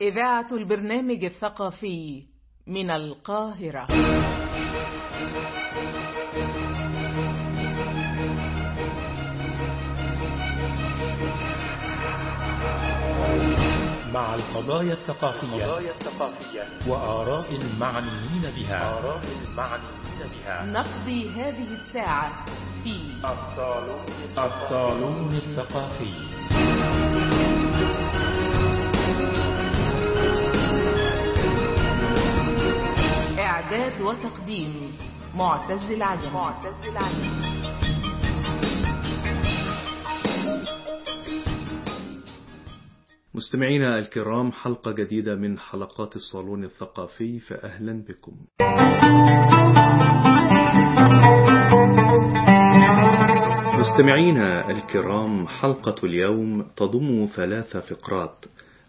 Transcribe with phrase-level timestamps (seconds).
[0.00, 2.22] إذاعة البرنامج الثقافي
[2.66, 3.86] من القاهرة.
[14.12, 15.66] مع القضايا الثقافية
[16.88, 18.98] وآراء المعنيين بها.
[18.98, 20.66] آراء المعنيين بها.
[20.66, 22.46] نقضي هذه الساعة
[22.84, 22.96] في
[24.38, 26.12] الصالون الثقافي.
[33.66, 34.92] إعداد وتقديم
[35.34, 36.32] معتز العجمي.
[36.34, 37.30] معتز العجمي.
[43.34, 48.32] مستمعينا الكرام حلقة جديدة من حلقات الصالون الثقافي فأهلا بكم.
[53.78, 58.44] مستمعينا الكرام حلقة اليوم تضم ثلاث فقرات.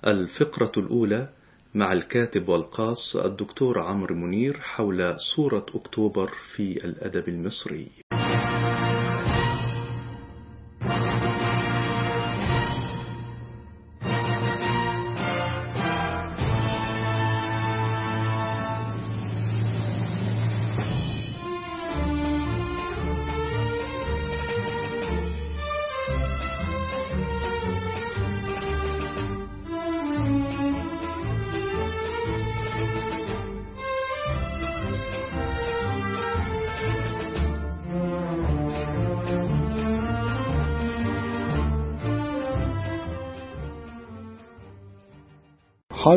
[0.08, 1.30] الفقرة الأولى
[1.78, 7.88] مع الكاتب والقاص الدكتور عمرو منير حول صورة أكتوبر في الأدب المصري.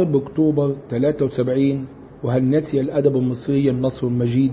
[0.01, 1.87] حرب أكتوبر 73
[2.23, 4.53] وهل نسي الأدب المصري النصر المجيد؟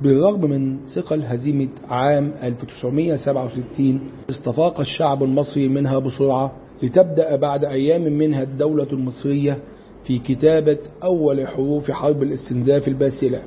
[0.00, 8.42] بالرغم من ثقل هزيمة عام 1967 استفاق الشعب المصري منها بسرعة لتبدأ بعد أيام منها
[8.42, 9.58] الدولة المصرية
[10.04, 13.42] في كتابة أول حروف حرب الاستنزاف الباسلة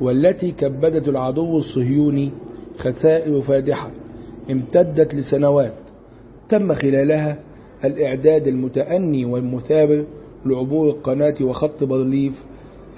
[0.00, 2.30] والتي كبدت العدو الصهيوني
[2.78, 3.90] خسائر فادحة
[4.50, 5.74] امتدت لسنوات
[6.48, 7.38] تم خلالها
[7.84, 10.04] الإعداد المتأني والمثابر
[10.46, 12.42] لعبور القناة وخط بارليف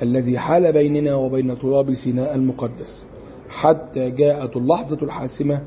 [0.02, 3.04] الذي حال بيننا وبين تراب سيناء المقدس
[3.48, 5.60] حتى جاءت اللحظة الحاسمة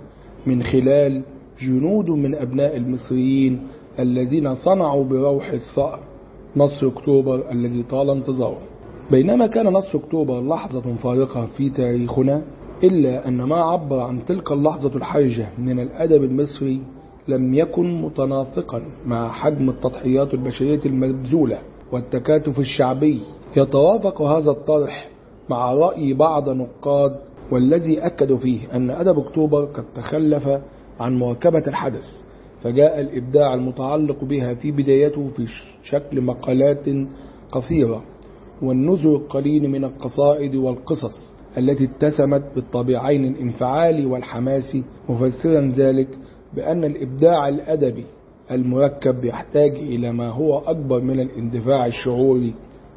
[0.45, 1.21] من خلال
[1.61, 3.59] جنود من أبناء المصريين
[3.99, 5.99] الذين صنعوا بروح الثأر
[6.57, 8.57] نصر أكتوبر الذي طال انتظاره.
[9.11, 12.41] بينما كان نصر أكتوبر لحظة فارقة في تاريخنا
[12.83, 16.81] إلا أن ما عبر عن تلك اللحظة الحرجة من الأدب المصري
[17.27, 21.59] لم يكن متناسقا مع حجم التضحيات البشرية المبذولة
[21.91, 23.21] والتكاتف الشعبي.
[23.57, 25.09] يتوافق هذا الطرح
[25.49, 27.11] مع رأي بعض نقاد
[27.51, 30.47] والذي أكدوا فيه أن أدب أكتوبر قد تخلف
[30.99, 32.03] عن مواكبة الحدث
[32.61, 35.45] فجاء الإبداع المتعلق بها في بدايته في
[35.83, 36.85] شكل مقالات
[37.51, 38.03] قصيرة
[38.61, 46.07] والنزل القليل من القصائد والقصص التي اتسمت بالطابعين الانفعالي والحماسي مفسرا ذلك
[46.55, 48.05] بأن الإبداع الأدبي
[48.51, 52.53] المركب يحتاج إلى ما هو أكبر من الاندفاع الشعوري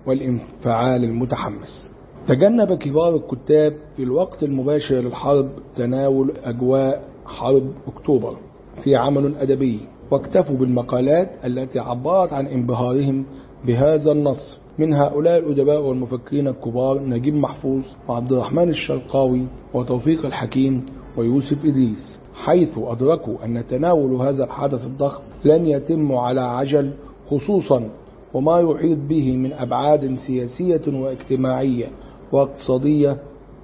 [0.06, 1.88] والانفعال المتحمس.
[2.28, 8.36] تجنب كبار الكتاب في الوقت المباشر للحرب تناول أجواء حرب أكتوبر.
[8.84, 9.80] في عمل أدبي
[10.10, 13.24] واكتفوا بالمقالات التي عبرت عن انبهارهم
[13.66, 14.58] بهذا النص.
[14.78, 20.86] من هؤلاء الأدباء والمفكرين الكبار نجيب محفوظ وعبد الرحمن الشرقاوي وتوفيق الحكيم
[21.16, 22.18] ويوسف إدريس.
[22.44, 26.90] حيث أدركوا أن تناول هذا الحدث الضخم لن يتم على عجل
[27.30, 27.88] خصوصا
[28.34, 31.86] وما يحيط به من أبعاد سياسية واجتماعية
[32.32, 33.16] واقتصادية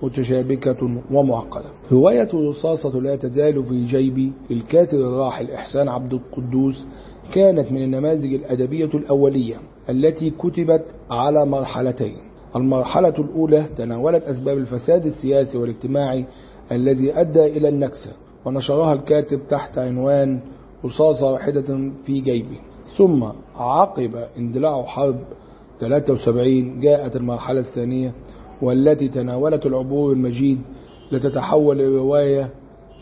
[0.03, 1.69] متشابكة ومعقدة.
[1.93, 6.87] رواية الرصاصة لا تزال في جيبي للكاتب الراحل إحسان عبد القدوس
[7.35, 9.57] كانت من النماذج الأدبية الأولية
[9.91, 12.17] التي كتبت على مرحلتين.
[12.57, 16.25] المرحلة الأولى تناولت أسباب الفساد السياسي والاجتماعي
[16.73, 18.11] الذي أدى إلى النكسة.
[18.45, 20.41] ونشرها الكاتب تحت عنوان
[20.85, 22.61] رصاصة واحدة في جيبي.
[22.99, 23.25] ثم
[23.57, 25.21] عقب اندلاع حرب
[25.81, 28.13] 73 جاءت المرحلة الثانية
[28.63, 30.61] والتي تناولت العبور المجيد
[31.13, 32.51] لتتحول الرواية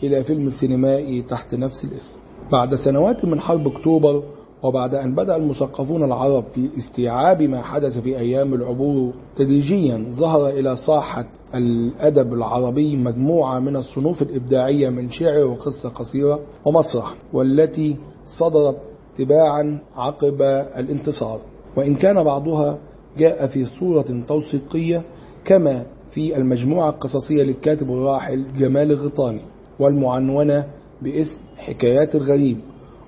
[0.03, 2.19] إلى فيلم سينمائي تحت نفس الاسم.
[2.51, 4.23] بعد سنوات من حرب أكتوبر
[4.63, 10.75] وبعد أن بدأ المثقفون العرب في استيعاب ما حدث في أيام العبور تدريجيا ظهر إلى
[10.87, 11.25] ساحة
[11.55, 17.97] الأدب العربي مجموعة من الصنوف الإبداعية من شعر وقصة قصيرة ومسرح والتي
[18.39, 18.77] صدرت
[19.17, 20.41] تباعا عقب
[20.77, 21.39] الانتصار.
[21.77, 22.77] وإن كان بعضها
[23.17, 25.03] جاء في صورة توثيقية
[25.45, 29.41] كما في المجموعة القصصية للكاتب الراحل جمال الغيطاني
[29.79, 30.65] والمعنونة
[31.01, 32.57] باسم حكايات الغريب.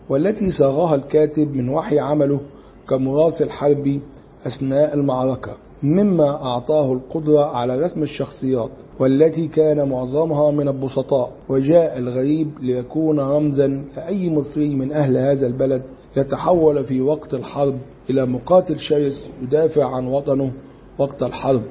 [0.10, 2.40] والتي صاغها الكاتب من وحي عمله
[2.90, 4.02] كمراسل حربي
[4.46, 5.52] أثناء المعركة
[5.84, 8.70] مما أعطاه القدرة على رسم الشخصيات
[9.00, 11.32] والتي كان معظمها من البسطاء.
[11.50, 13.68] وجاء الغريب ليكون رمزا
[13.98, 15.84] لأي مصري من أهل هذا البلد
[16.18, 17.76] يتحول في وقت الحرب
[18.10, 20.52] إلى مقاتل شرس يدافع عن وطنه
[20.98, 21.62] وقت الحرب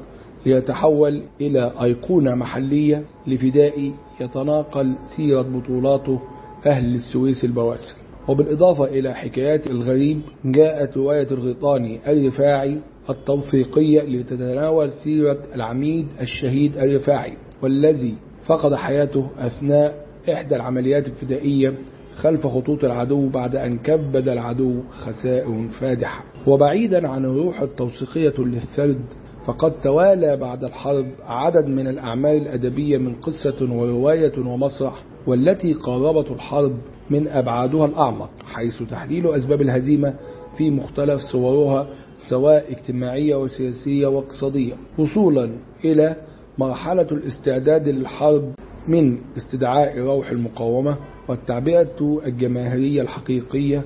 [0.47, 6.19] ليتحول إلى أيقونة محلية لفدائي يتناقل سيرة بطولاته
[6.67, 7.95] أهل السويس البواسل
[8.29, 12.79] وبالإضافة إلى حكايات الغريب جاءت رواية الغيطاني الرفاعي
[13.11, 17.33] التوثيقية لتتناول سيرة العميد الشهيد الرفاعي
[17.63, 18.15] والذي
[18.47, 21.75] فقد حياته أثناء إحدى العمليات الفدائية
[22.15, 26.25] خلف خطوط العدو بعد أن كبد العدو خسائر فادحة.
[26.47, 29.01] وبعيدا عن الروح التوثيقية للثرد
[29.47, 36.73] فقد توالى بعد الحرب عدد من الأعمال الأدبية من قصة ورواية ومسرح والتي قاربت الحرب
[37.11, 40.15] من أبعادها الأعمق حيث تحليل أسباب الهزيمة
[40.59, 41.87] في مختلف صورها
[42.29, 44.75] سواء اجتماعية وسياسية واقتصادية.
[44.99, 45.51] وصولا
[45.85, 46.17] إلى
[46.59, 48.53] مرحلة الاستعداد للحرب
[48.89, 50.97] من استدعاء روح المقاومة
[51.29, 53.83] والتعبئة الجماهيرية الحقيقية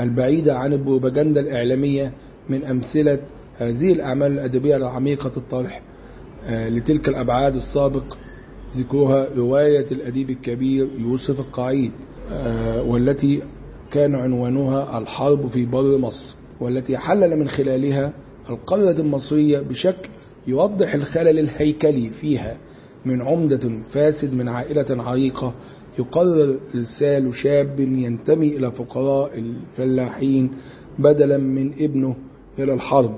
[0.00, 2.12] البعيدة عن البروباجندا الإعلامية
[2.48, 3.18] من أمثلة
[3.58, 5.82] هذه الأعمال الأدبية العميقة الطرح
[6.50, 8.16] لتلك الأبعاد السابق
[8.78, 11.90] ذكرها رواية الأديب الكبير يوسف القعيد.
[12.86, 13.42] والتي
[13.92, 18.12] كان عنوانها الحرب في بر مصر والتي حلل من خلالها
[18.50, 20.08] القرية المصرية بشكل
[20.46, 22.56] يوضح الخلل الهيكلي فيها.
[23.04, 25.52] من عمدة فاسد من عائلة عريقة
[25.98, 30.50] يقرر إرسال شاب ينتمي إلى فقراء الفلاحين
[30.98, 32.16] بدلا من ابنه
[32.58, 33.14] إلى الحرب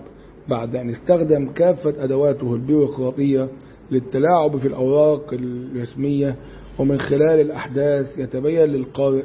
[0.48, 3.48] بعد أن استخدم كافة أدواته البيروقراطية
[3.90, 6.36] للتلاعب في الأوراق الرسمية
[6.78, 9.22] ومن خلال الأحداث يتبين للقارئ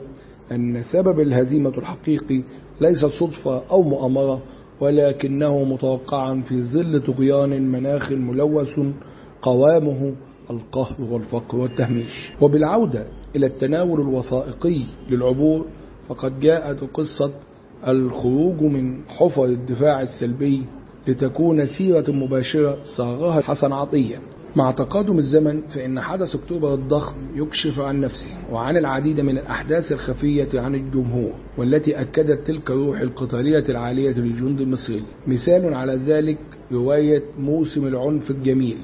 [0.51, 2.43] أن سبب الهزيمة الحقيقي
[2.81, 4.41] ليس صدفة أو مؤامرة
[4.79, 8.79] ولكنه متوقعا في ظل طغيان مناخ ملوث
[9.41, 10.13] قوامه
[10.49, 12.31] القهر والفقر والتهميش.
[12.41, 13.05] وبالعودة
[13.35, 15.65] إلى التناول الوثائقي للعبور
[16.07, 17.31] فقد جاءت قصة
[17.87, 20.65] الخروج من حفر الدفاع السلبي
[21.07, 24.19] لتكون سيرة مباشرة صاغها حسن عطية.
[24.55, 30.59] مع تقادم الزمن فإن حدث أكتوبر الضخم يكشف عن نفسه وعن العديد من الأحداث الخفية
[30.59, 35.03] عن الجمهور والتي أكدت تلك الروح القتالية العالية للجند المصري.
[35.27, 36.37] مثال على ذلك
[36.71, 38.77] رواية موسم العنف الجميل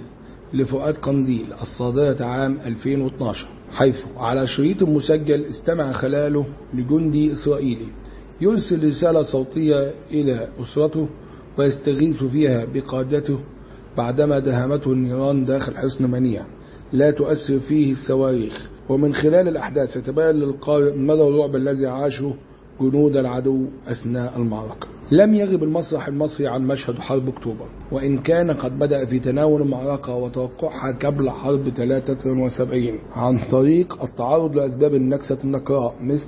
[0.53, 7.87] لفؤاد قنديل الصادرة عام 2012 حيث على شريط مسجل استمع خلاله لجندي إسرائيلي.
[8.41, 11.07] يرسل رسالة صوتية إلى أسرته
[11.57, 13.39] ويستغيث فيها بقادته
[13.97, 16.41] بعدما دهمته النيران داخل حصن منيع
[16.93, 18.69] لا تؤثر فيه الصواريخ.
[18.89, 22.33] ومن خلال الأحداث يتبين للقارئ مدى الرعب الذي عاشه
[22.81, 24.87] جنود العدو أثناء المعركة.
[25.11, 27.65] لم يغب المسرح المصري عن مشهد حرب أكتوبر.
[27.91, 34.95] وإن كان قد بدأ في تناول المعركة وتوقعها قبل حرب 73 عن طريق التعرض لأسباب
[34.95, 36.27] النكسة النكراء مثل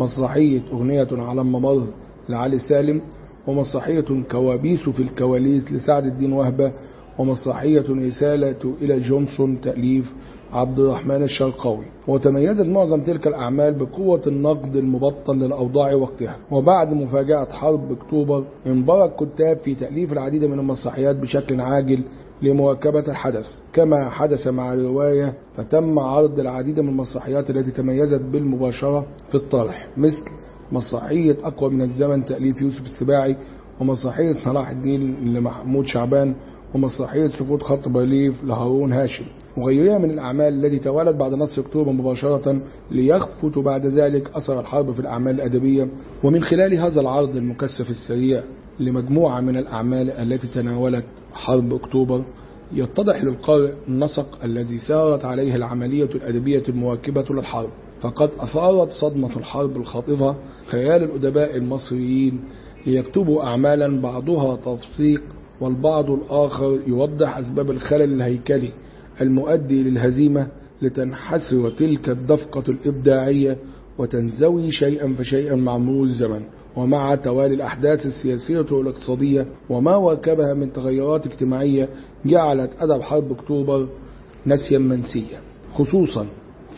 [0.00, 1.86] مسرحية أغنية على الممر
[2.28, 3.00] لعلي سالم
[3.46, 6.72] ومسرحية كوابيس في الكواليس لسعد الدين وهبة
[7.18, 10.12] ومسرحية رسالة إلى جونسون تأليف
[10.52, 11.84] عبد الرحمن الشرقاوي.
[12.08, 16.36] وتميزت معظم تلك الأعمال بقوة النقد المبطن للأوضاع وقتها.
[16.50, 22.00] وبعد مفاجأة حرب أكتوبر انبرى الكتاب في تأليف العديد من المسرحيات بشكل عاجل
[22.42, 23.46] لمواكبة الحدث.
[23.72, 29.86] كما حدث مع الرواية فتم عرض العديد من المسرحيات التي تميزت بالمباشرة في الطرح.
[29.96, 30.24] مثل
[30.72, 33.36] مسرحية أقوى من الزمن تأليف يوسف السباعي
[33.80, 36.34] ومسرحية صلاح الدين لمحمود شعبان
[36.74, 39.24] ومسرحية سقوط خط بارليف لهارون هاشم.
[39.56, 42.60] وغيرها من الأعمال التي توالت بعد نصر أكتوبر مباشرة
[42.90, 45.88] ليخفت بعد ذلك أثر الحرب في الأعمال الأدبية
[46.24, 48.42] ومن خلال هذا العرض المكثف السريع
[48.80, 52.24] لمجموعة من الأعمال التي تناولت حرب أكتوبر
[52.72, 57.68] يتضح للقارئ النسق الذي سارت عليه العملية الأدبية المواكبة للحرب.
[58.00, 60.36] فقد أثارت صدمة الحرب الخاطفة
[60.66, 62.40] خيال الأدباء المصريين
[62.86, 65.22] ليكتبوا أعمالا بعضها تفسيق
[65.62, 68.72] والبعض الآخر يوضح أسباب الخلل الهيكلي
[69.20, 70.46] المؤدي للهزيمة
[70.82, 73.56] لتنحسر تلك الدفقة الإبداعية
[73.98, 76.42] وتنزوي شيئا فشيئا مع مرور الزمن.
[76.76, 81.88] ومع توالي الأحداث السياسية والاقتصادية وما واكبها من تغيرات اجتماعية
[82.26, 83.88] جعلت أدب حرب أكتوبر
[84.46, 85.40] نسيا منسيا
[85.74, 86.26] خصوصا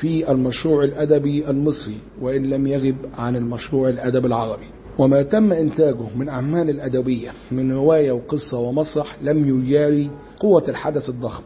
[0.00, 4.67] في المشروع الأدبي المصري وإن لم يغب عن المشروع الأدب العربي.
[4.99, 10.11] وما تم إنتاجه من أعمال الأدبية من رواية وقصة ومسرح لم يجاري
[10.41, 11.43] قوة الحدث الضخم.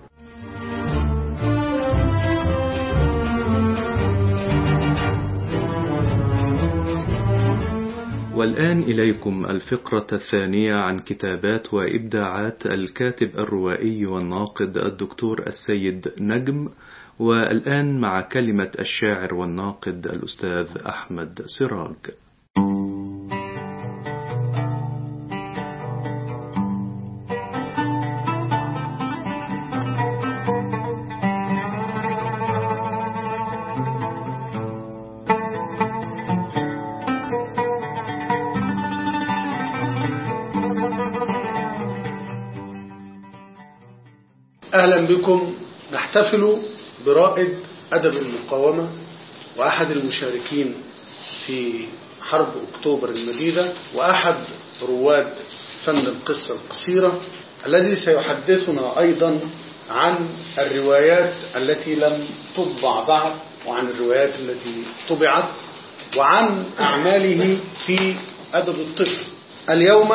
[8.35, 16.69] والآن إليكم الفقرة الثانية عن كتابات وإبداعات الكاتب الروائي والناقد الدكتور السيد نجم
[17.19, 21.97] والآن مع كلمة الشاعر والناقد الأستاذ أحمد سراج.
[44.79, 45.55] أهلا بكم.
[45.93, 46.57] نحتفل
[47.07, 47.55] برائد
[47.93, 48.89] أدب المقاومة
[49.57, 50.75] وأحد المشاركين
[51.47, 51.85] في
[52.23, 54.35] حرب أكتوبر المجيدة وأحد
[54.83, 55.33] رواد
[55.85, 57.21] فن القصة القصيرة
[57.67, 59.41] الذي سيحدثنا أيضا
[59.91, 62.25] عن الروايات التي لم
[62.57, 63.33] تطبع بعد
[63.67, 65.45] وعن الروايات التي طبعت
[66.17, 68.15] وعن أعماله في
[68.55, 69.19] أدب الطفل
[69.71, 70.13] اليوم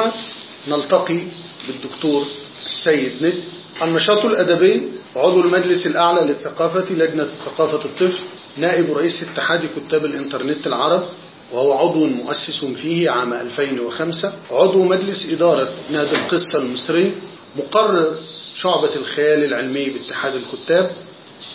[0.67, 1.19] نلتقي
[1.67, 2.25] بالدكتور
[2.65, 3.43] السيد ند
[3.81, 4.81] النشاط الأدبي
[5.15, 8.19] عضو المجلس الأعلى للثقافة لجنة ثقافة الطفل
[8.57, 11.03] نائب رئيس اتحاد كتاب الإنترنت العرب
[11.51, 17.11] وهو عضو مؤسس فيه عام 2005 عضو مجلس إدارة نادي القصة المصري
[17.55, 18.13] مقرر
[18.55, 20.91] شعبة الخيال العلمي باتحاد الكتاب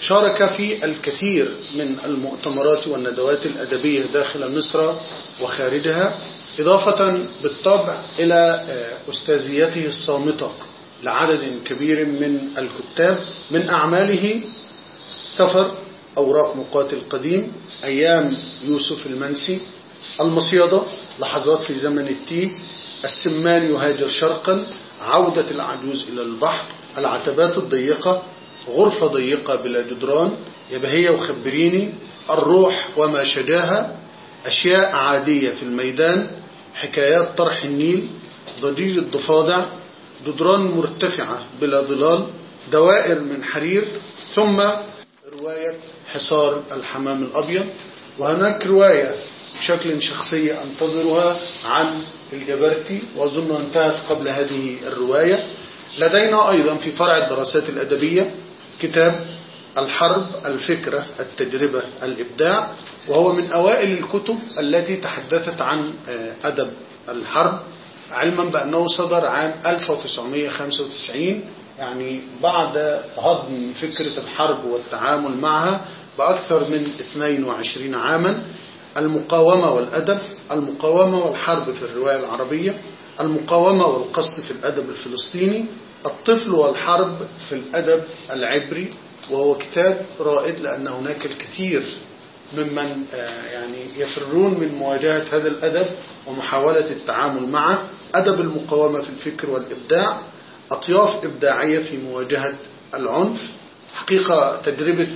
[0.00, 4.92] شارك في الكثير من المؤتمرات والندوات الأدبية داخل مصر
[5.42, 6.18] وخارجها
[6.60, 8.64] إضافة بالطبع إلى
[9.10, 10.50] أستاذيته الصامتة.
[11.02, 13.18] لعدد كبير من الكتاب
[13.50, 14.40] من أعماله
[15.38, 15.70] سفر
[16.18, 17.52] أوراق مقاتل قديم
[17.84, 19.60] أيام يوسف المنسي
[20.20, 20.82] المصيدة
[21.20, 22.50] لحظات في زمن التيه
[23.04, 24.66] السمان يهاجر شرقا
[25.00, 26.64] عودة العجوز إلى البحر
[26.98, 28.22] العتبات الضيقة
[28.68, 30.32] غرفة ضيقة بلا جدران
[30.70, 31.94] يبهية وخبريني
[32.30, 33.96] الروح وما شجاها
[34.46, 36.30] أشياء عادية في الميدان
[36.74, 38.08] حكايات طرح النيل
[38.60, 39.64] ضجيج الضفادع
[40.26, 42.26] جدران مرتفعة بلا ظلال
[42.72, 43.84] دوائر من حرير
[44.34, 44.60] ثم
[45.38, 45.74] رواية
[46.12, 47.66] حصار الحمام الأبيض.
[48.18, 49.14] وهناك رواية
[49.58, 55.46] بشكل شخصي أنتظرها عن الجبرتي وأظن انتهت قبل هذه الرواية.
[55.98, 58.34] لدينا أيضا في فرع الدراسات الأدبية
[58.80, 59.26] كتاب
[59.78, 62.70] الحرب الفكرة التجربة الإبداع
[63.08, 65.92] وهو من أوائل الكتب التي تحدثت عن
[66.44, 66.70] أدب
[67.08, 67.58] الحرب.
[68.10, 71.40] علما بأنه صدر عام 1995
[71.78, 75.80] يعني بعد هضم فكرة الحرب والتعامل معها
[76.18, 78.42] بأكثر من 22 عاما.
[78.96, 80.18] المقاومة والأدب
[80.50, 82.74] المقاومة والحرب في الرواية العربية
[83.20, 85.64] المقاومة والقصد في الأدب الفلسطيني
[86.06, 87.16] الطفل والحرب
[87.48, 88.90] في الأدب العبري
[89.30, 91.94] وهو كتاب رائد لأن هناك الكثير
[92.56, 93.04] ممن
[93.52, 95.86] يعني يفرون من مواجهة هذا الأدب
[96.26, 97.82] ومحاولة التعامل معه.
[98.14, 100.20] أدب المقاومة في الفكر والإبداع
[100.70, 102.54] أطياف إبداعية في مواجهة
[102.94, 103.40] العنف.
[103.94, 105.08] حقيقة تجربة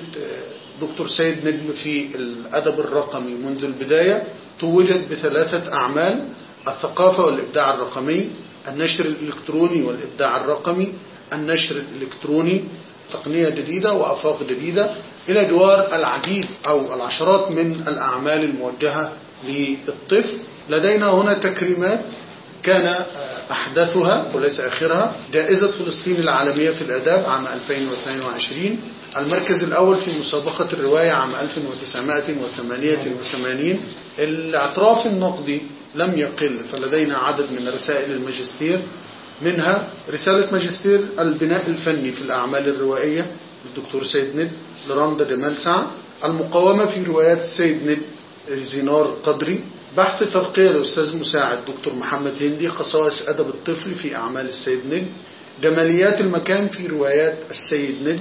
[0.81, 4.23] دكتور سيد نجم في الأدب الرقمي منذ البداية
[4.61, 6.29] توجت بثلاثة أعمال
[6.69, 8.31] الثقافة والإبداع الرقمي
[8.69, 10.93] النشر الإلكتروني والإبداع الرقمي
[11.33, 12.65] النشر الإلكتروني
[13.13, 14.95] تقنية جديدة وأفاق جديدة.
[15.29, 19.13] إلى جوار العديد أو العشرات من الأعمال الموجهة
[19.49, 20.39] للطفل.
[20.71, 22.01] لدينا هنا تكريمات
[22.63, 23.05] كان
[23.51, 28.81] أحدثها وليس آخرها جائزة فلسطين العالمية في الأداب عام 2022
[29.17, 33.81] المركز الأول في مسابقة الرواية عام 1988
[34.19, 35.63] الاعتراف النقدي
[35.95, 38.81] لم يقل فلدينا عدد من رسائل الماجستير
[39.43, 43.27] منها رسالة ماجستير البناء الفني في الأعمال الروائية
[43.65, 44.51] للدكتور سيد ند
[44.89, 45.87] لرندا جمال سعد
[46.25, 48.03] المقاومة في روايات السيد ند
[48.63, 49.61] زينار قدري.
[49.97, 55.07] بحث ترقية الأستاذ مساعد دكتور محمد هندي خصائص أدب الطفل في أعمال السيد ند.
[55.63, 58.21] جماليات المكان في روايات السيد ند.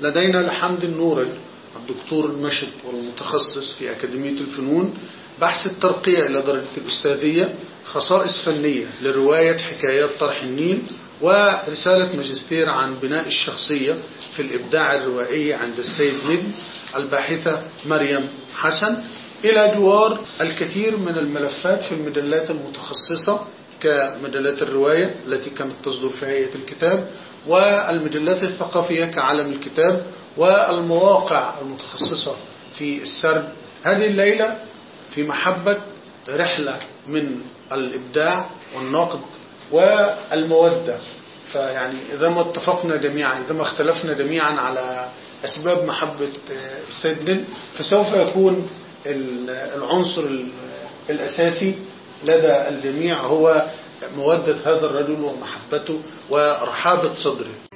[0.00, 1.28] لدينا لحمد النورج
[1.76, 4.94] الدكتور النشط والمتخصص في أكاديمية الفنون.
[5.40, 7.54] بحث الترقية إلى درجة الأستاذية.
[7.84, 10.82] خصائص فنية لرواية حكايات طرح النيل.
[11.22, 13.94] ورسالة ماجستير عن بناء الشخصية
[14.36, 16.52] في الإبداع الروائي عند السيد نجم
[16.96, 18.96] الباحثة مريم حسن.
[19.44, 23.40] إلى جوار الكثير من الملفات في المجلات المتخصصة
[23.80, 27.08] كمجلات الرواية التي كانت تصدر في هيئة الكتاب
[27.46, 32.36] والمجلات الثقافية كعالم الكتاب والمواقع المتخصصة
[32.78, 33.48] في السرد.
[33.82, 34.56] هذه الليلة
[35.14, 35.78] في محبة
[36.28, 37.40] رحلة من
[37.72, 39.20] الإبداع والنقد.
[39.72, 40.96] والمودة.
[41.52, 45.08] فيعني إذا ما اتفقنا جميعا إذا ما اختلفنا جميعا على
[45.44, 46.28] أسباب محبة
[46.88, 47.44] السيد
[47.78, 48.70] فسوف يكون
[49.06, 50.24] العنصر
[51.10, 51.74] الأساسي
[52.24, 53.66] لدى الجميع هو
[54.16, 56.00] مودة هذا الرجل ومحبته
[56.30, 57.71] ورحابة صدره.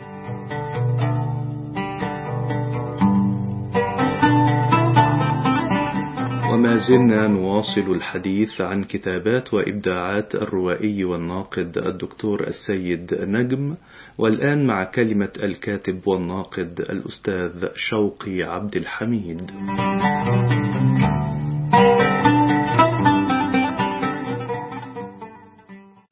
[6.77, 13.77] زلنا نواصل الحديث عن كتابات وإبداعات الروائي والناقد الدكتور السيد نجم
[14.19, 19.51] والآن مع كلمة الكاتب والناقد الأستاذ شوقي عبد الحميد.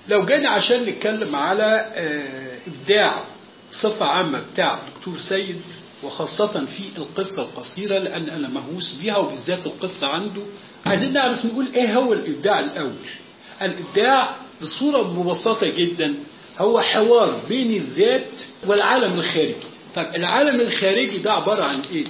[0.09, 3.25] لو جينا عشان نتكلم على آه، إبداع
[3.71, 5.61] بصفة عامة بتاع دكتور سيد
[6.03, 10.43] وخاصة في القصة القصيرة لأن أنا مهووس بيها وبالذات القصة عنده.
[10.87, 13.07] عايزين نعرف نقول إيه هو الإبداع الأول؟
[13.63, 16.15] الإبداع بصورة مبسطة جدا
[16.59, 19.55] هو حوار بين الذات والعالم الخارجي.
[19.95, 22.05] طيب العالم الخارجي ده عبارة عن إيه؟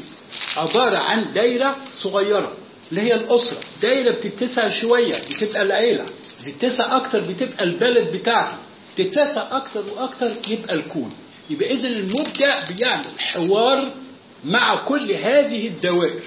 [0.56, 2.52] عبارة عن دايرة صغيرة
[2.90, 3.60] اللي هي الأسرة.
[3.82, 6.06] دايرة بتتسع شوية بتبقى العيلة.
[6.46, 8.56] بتتسع أكتر بتبقى البلد بتاعته.
[8.96, 11.12] تتسع أكتر وأكتر يبقى الكون.
[11.50, 13.92] يبقى إذا المبدع بيعمل حوار
[14.44, 16.22] مع كل هذه الدوائر.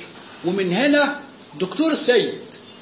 [0.45, 1.19] ومن هنا
[1.59, 2.33] دكتور سيد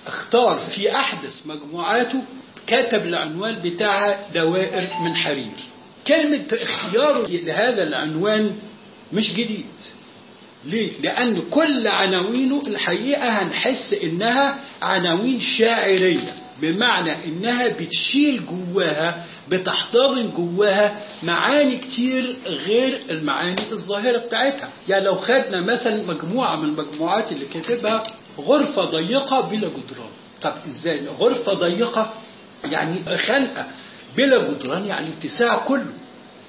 [0.08, 2.24] اختار في أحدث مجموعاته
[2.68, 5.52] كتب العنوان بتاعها دوائر من حرير.
[6.08, 8.52] كلمة اختياره لهذا العنوان
[9.14, 9.66] مش جديد.
[10.66, 21.04] ليه؟ لأن كل عناوينه الحقيقة هنحس إنها عناوين شاعرية بمعنى إنها بتشيل جواها بتحتضن جواها
[21.24, 24.70] معاني كتير غير المعاني الظاهرة بتاعتها.
[24.90, 28.04] يعني لو خدنا مثلا مجموعة من المجموعات اللي كاتبها
[28.40, 30.10] غرفة ضيقة بلا جدران.
[30.42, 32.14] طب إزاي؟ غرفة ضيقة
[32.72, 33.66] يعني خنقة
[34.18, 35.94] بلا جدران يعني اتساع كله.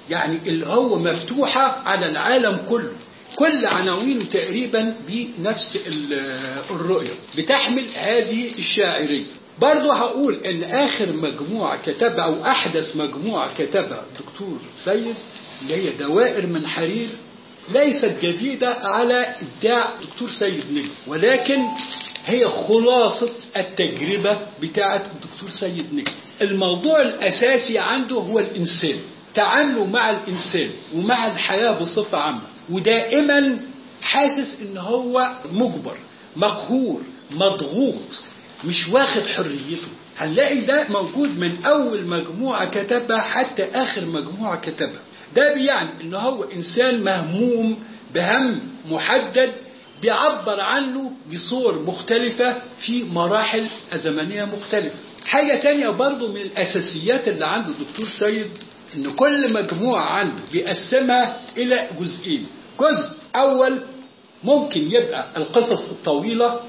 [0.09, 2.91] يعني اللي هو مفتوحة على العالم كله.
[3.35, 5.79] كل عناوينه تقريبا بنفس
[6.71, 7.11] الرؤية.
[7.37, 9.25] بتحمل هذه الشاعرية.
[9.61, 15.15] برضو هقول إن آخر مجموعة كتبها أو أحدث مجموعة كتبها الدكتور سيد
[15.61, 17.09] اللي هي دوائر من حرير
[17.73, 21.59] ليست جديدة على إبداع دكتور سيد نجم ولكن
[22.25, 28.95] هي خلاصة التجربة بتاعة الدكتور سيد نجم الموضوع الأساسي عنده هو الإنسان
[29.33, 33.59] تعامله مع الإنسان ومع الحياة بصفة عامة ودائما
[34.01, 35.97] حاسس إن هو مجبر
[36.35, 38.21] مقهور مضغوط
[38.65, 39.87] مش واخد حريته.
[40.17, 45.01] هنلاقي ده موجود من أول مجموعة كتبها حتى آخر مجموعة كتبها.
[45.35, 47.79] ده بيعني إن هو إنسان مهموم
[48.15, 48.59] بهم
[48.91, 49.51] محدد
[50.01, 54.95] بيعبر عنه بصور مختلفة في مراحل زمنية مختلفة.
[55.25, 58.51] حاجة تانية برضو من الأساسيات اللي عند الدكتور سيد
[58.95, 62.47] إن كل مجموعة عنده بيقسمها إلى جزئين.
[62.79, 63.81] جزء أول
[64.43, 66.59] ممكن يبقى القصص الطويلة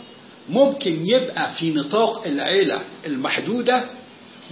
[0.51, 3.85] ممكن يبقى في نطاق العيلة المحدودة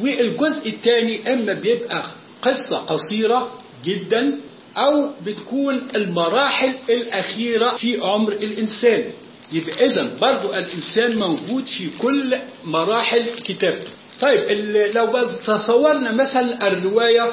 [0.01, 2.05] والجزء الثاني إما بيبقى
[2.43, 3.53] قصة قصيرة
[3.85, 4.41] جدا
[4.77, 9.05] أو بتكون المراحل الأخيرة في عمر الإنسان.
[9.53, 13.91] يبقى إذا برضو الإنسان موجود في كل مراحل كتابته.
[14.21, 14.51] طيب
[14.97, 17.33] لو تصورنا مثلا الرواية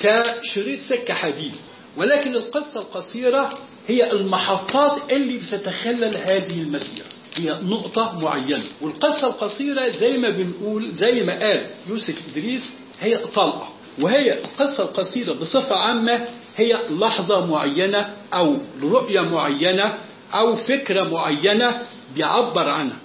[0.00, 1.52] كشريط سكة حديد
[1.96, 7.06] ولكن القصة القصيرة هي المحطات اللي بتتخلل هذه المسيرة.
[7.36, 8.64] هي نقطة معينة.
[8.80, 13.68] والقصة القصيرة زي ما بنقول زي ما قال يوسف إدريس هي طلقة.
[14.00, 16.24] وهي القصة القصيرة بصفة عامة
[16.56, 19.94] هي لحظة معينة أو رؤية معينة
[20.34, 21.80] أو فكرة معينة
[22.14, 22.96] بيعبر عنها.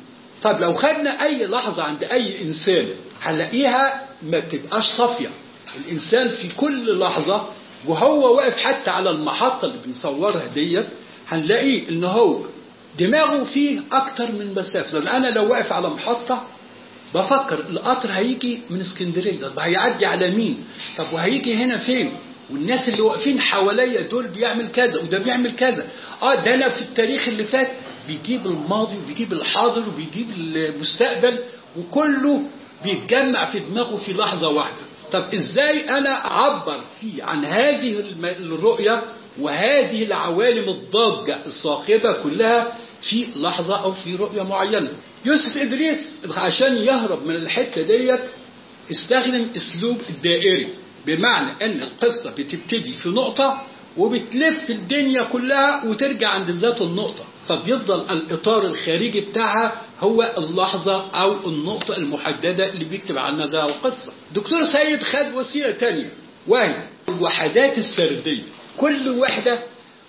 [0.41, 2.85] طب لو خدنا أي لحظة عند أي إنسان
[3.21, 5.29] هنلاقيها ما بتبقاش صافية.
[5.85, 7.45] الإنسان في كل لحظة
[7.88, 10.85] وهو واقف حتى على المحطة اللي بنصورها ديت
[11.27, 12.39] هنلاقيه إن هو
[12.99, 16.43] دماغه فيه أكتر من مسافة لأن أنا لو واقف على محطة
[17.15, 19.47] بفكر القطر هيجي من اسكندرية.
[19.47, 20.63] طب هيعدي على مين؟
[20.97, 22.12] طب وهيجي هنا فين؟
[22.51, 25.88] والناس اللي واقفين حواليا دول بيعمل كذا وده بيعمل كذا.
[26.21, 27.71] آه ده أنا في التاريخ اللي فات
[28.08, 31.39] بيجيب الماضي وبيجيب الحاضر وبيجيب المستقبل
[31.77, 32.41] وكله
[32.84, 34.81] بيتجمع في دماغه في لحظة واحدة.
[35.12, 39.03] طب إزاي أنا أعبر فيه عن هذه الرؤية
[39.39, 44.89] وهذه العوالم الضاجة الصاخبة كلها في لحظة أو في رؤية معينة.
[45.25, 48.21] يوسف إدريس عشان يهرب من الحتة ديت
[48.91, 50.67] استخدم أسلوب الدائري
[51.05, 53.62] بمعنى إن القصة بتبتدي في نقطة
[53.97, 57.23] وبتلف الدنيا كلها وترجع عند ذات النقطة.
[57.47, 64.12] فبيفضل الإطار الخارجي بتاعها هو اللحظة أو النقطة المحددة اللي بيكتب عنها ده القصة.
[64.34, 66.10] دكتور سيد خد وسيلة تانية.
[66.47, 68.43] وهي الوحدات السردية.
[68.77, 69.60] كل وحدة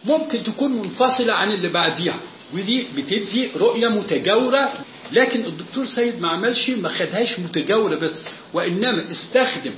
[0.05, 2.20] ممكن تكون منفصلة عن اللي بعديها.
[2.55, 4.73] ودي بتدي رؤية متجاورة
[5.13, 8.23] لكن الدكتور سيد ما عملش ما خدهاش متجاورة بس
[8.55, 9.73] وإنما استخدم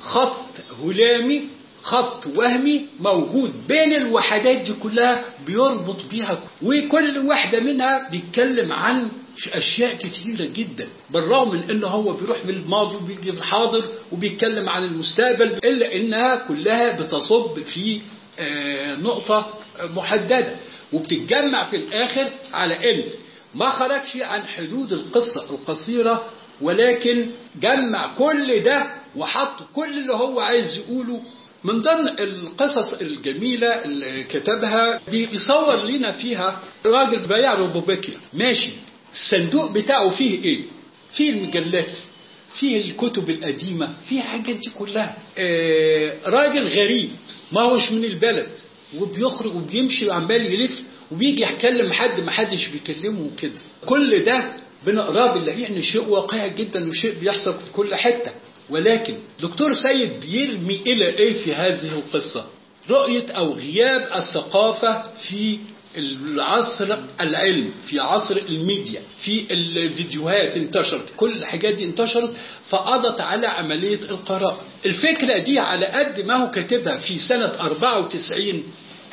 [0.00, 0.46] خط
[0.84, 1.42] هلامي
[1.82, 9.08] خط وهمي موجود بين الوحدات دي كلها بيربط بيها وكل واحدة منها بيتكلم عن
[9.52, 15.52] أشياء كتيرة جدا بالرغم من إنه هو بيروح بالماضي وبيجي في الحاضر وبيتكلم عن المستقبل
[15.64, 18.00] إلا إنها كلها بتصب في
[18.38, 19.46] آه، نقطة
[19.96, 20.56] محددة.
[20.94, 23.04] وبتتجمع في الآخر على إن.
[23.54, 26.24] ما خرجش عن حدود القصة القصيرة
[26.60, 27.30] ولكن
[27.60, 31.20] جمع كل ده وحط كل اللي هو عايز يقوله
[31.64, 35.00] من ضمن القصص الجميلة اللي كتبها.
[35.10, 38.14] بيصور لنا فيها راجل بياع روبوبيكيا.
[38.32, 38.70] ماشي.
[39.12, 40.60] الصندوق بتاعه فيه إيه؟
[41.12, 41.90] فيه المجلات
[42.58, 45.16] فيه الكتب القديمة فيه الحاجات دي كلها.
[45.38, 47.10] آه راجل غريب
[47.52, 48.48] ما هوش من البلد.
[49.00, 53.52] وبيخرج وبيمشي وعمال يلف وبيجي يكلم حد ما حدش بيكلمه وكده.
[53.86, 54.52] كل ده
[54.86, 58.32] بنقراه بنلاقيه ان شيء واقعي جدا وشيء بيحصل في كل حتة.
[58.70, 62.44] ولكن دكتور سيد بيرمي إلى إيه في هذه القصة؟
[62.90, 65.58] رؤية أو غياب الثقافة في
[65.98, 71.12] العصر العلم في عصر الميديا في الفيديوهات انتشرت.
[71.16, 72.36] كل الحاجات دي انتشرت
[72.68, 74.60] فقضت على عملية القراءة.
[74.86, 78.62] الفكرة دي على قد ما هو كاتبها في سنة 94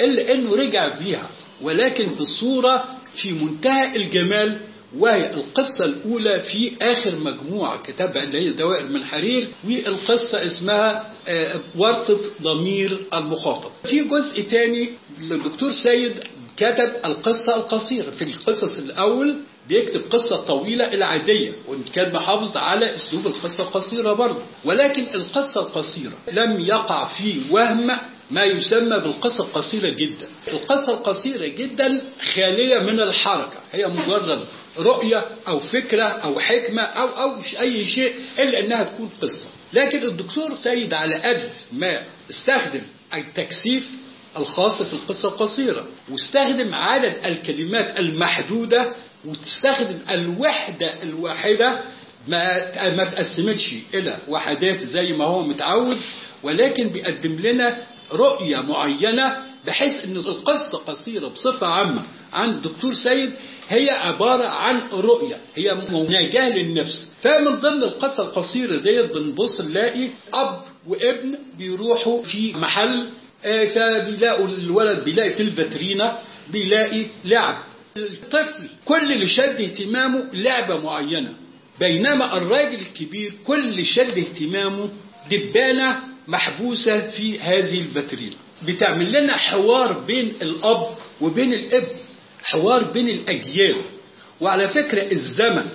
[0.01, 1.29] إلا إنه رجع بيها.
[1.61, 2.83] ولكن بصورة
[3.15, 4.57] في منتهى الجمال
[4.97, 11.61] وهي القصة الأولى في آخر مجموعة كتبها اللي هي دوائر من حرير والقصة اسمها آه،
[11.77, 13.71] ورطة ضمير المخاطب.
[13.83, 14.89] في جزء تاني
[15.21, 16.11] للدكتور سيد
[16.57, 18.11] كتب القصة القصيرة.
[18.11, 19.35] في القصص الأول
[19.69, 24.41] بيكتب قصة طويلة العادية وإن كان محافظ على أسلوب القصة القصيرة برضه.
[24.65, 27.91] ولكن القصة القصيرة لم يقع في وهم
[28.31, 30.27] ما يسمى بالقصة القصيرة جدا.
[30.47, 32.01] القصة القصيرة جدا
[32.35, 33.57] خالية من الحركة.
[33.71, 34.45] هي مجرد
[34.77, 39.47] رؤية أو فكرة أو حكمة أو أو أي شيء إلا أنها تكون قصة.
[39.73, 42.81] لكن الدكتور سيد على قد ما استخدم
[43.13, 43.89] التكثيف
[44.37, 48.93] الخاص في القصة القصيرة واستخدم عدد الكلمات المحدودة
[49.25, 51.81] وتستخدم الوحدة الواحدة
[52.27, 55.97] ما ما تقسمتش إلى وحدات زي ما هو متعود
[56.43, 57.77] ولكن بيقدم لنا
[58.13, 63.31] رؤية معينة بحيث إن القصة قصيرة بصفة عامة عند الدكتور سيد
[63.69, 67.09] هي عبارة عن رؤية هي مناجاة للنفس.
[67.21, 73.09] فمن ضمن القصة القصيرة ديت بنبص نلاقي أب وابن بيروحوا في محل
[73.45, 76.17] آه، فبيلاقوا الولد بيلاقي في الفاترينا
[76.51, 77.57] بيلاقي لعب.
[77.97, 81.33] الطفل كل اللي شد اهتمامه لعبة معينة
[81.79, 84.89] بينما الراجل الكبير كل اللي شد اهتمامه
[85.31, 85.99] دبانة
[86.31, 88.35] محبوسة في هذه الفاترينا
[88.67, 90.87] بتعمل لنا حوار بين الأب
[91.21, 91.87] وبين الابن
[92.43, 93.75] حوار بين الأجيال.
[94.41, 95.65] وعلى فكرة الزمن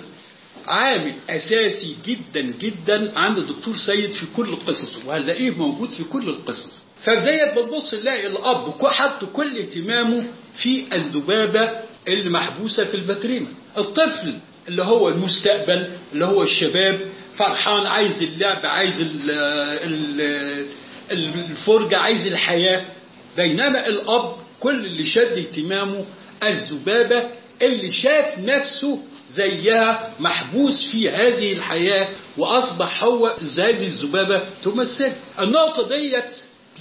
[0.67, 6.83] عامل أساسي جدا جدا عند الدكتور سيد في كل قصصه وهنلاقيه موجود في كل القصص.
[7.03, 10.23] فبداية بتبص نلاقي الأب حط كل اهتمامه
[10.63, 11.71] في الذبابة
[12.07, 14.33] اللي محبوسة في الفاترينا الطفل
[14.67, 16.99] اللي هو المستقبل اللي هو الشباب.
[17.37, 20.65] فرحان عايز اللعب عايز ال ال
[21.11, 22.85] الفرجة عايز الحياة.
[23.37, 26.05] بينما الأب كل اللي شد اهتمامه
[26.43, 27.29] الذبابة
[27.61, 28.99] اللي شاف نفسه
[29.29, 33.27] زيها محبوس في هذه الحياة وأصبح هو
[33.57, 35.11] هذه الذبابة تمثل.
[35.39, 36.31] النقطة ديت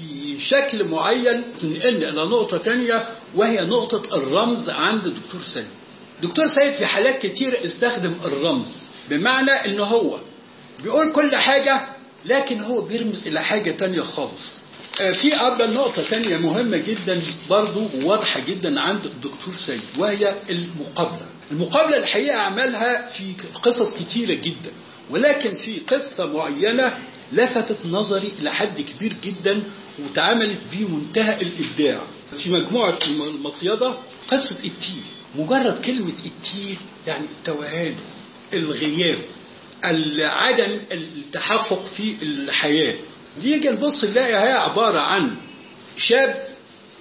[0.00, 5.66] بشكل معين تنقلنا إلى نقطة تانية وهي نقطة الرمز عند الدكتور سيد
[6.22, 10.18] دكتور سيد في حالات كتير استخدم الرمز بمعنى إن هو
[10.82, 11.86] بيقول كل حاجة
[12.24, 14.60] لكن هو بيرمز إلى حاجة تانية خالص.
[15.00, 21.26] آه، في أيضا نقطة تانية مهمة جدا برضو واضحة جدا عند الدكتور سيد وهي المقابلة.
[21.50, 24.70] المقابلة الحقيقة عملها في قصص كتيرة جدا
[25.10, 26.98] ولكن في قصة معينة
[27.32, 29.62] لفتت نظري إلى حد كبير جدا
[30.04, 32.00] وتعاملت بمنتهى الإبداع.
[32.42, 33.94] في مجموعة المصيدة
[34.30, 35.02] قصة التيه.
[35.34, 37.94] مجرد كلمة التيه يعني التوهان
[38.52, 39.18] الغياب
[40.20, 42.94] عدم التحقق في الحياة.
[43.44, 45.36] نيجي نبص نلاقي هي عبارة عن
[45.96, 46.46] شاب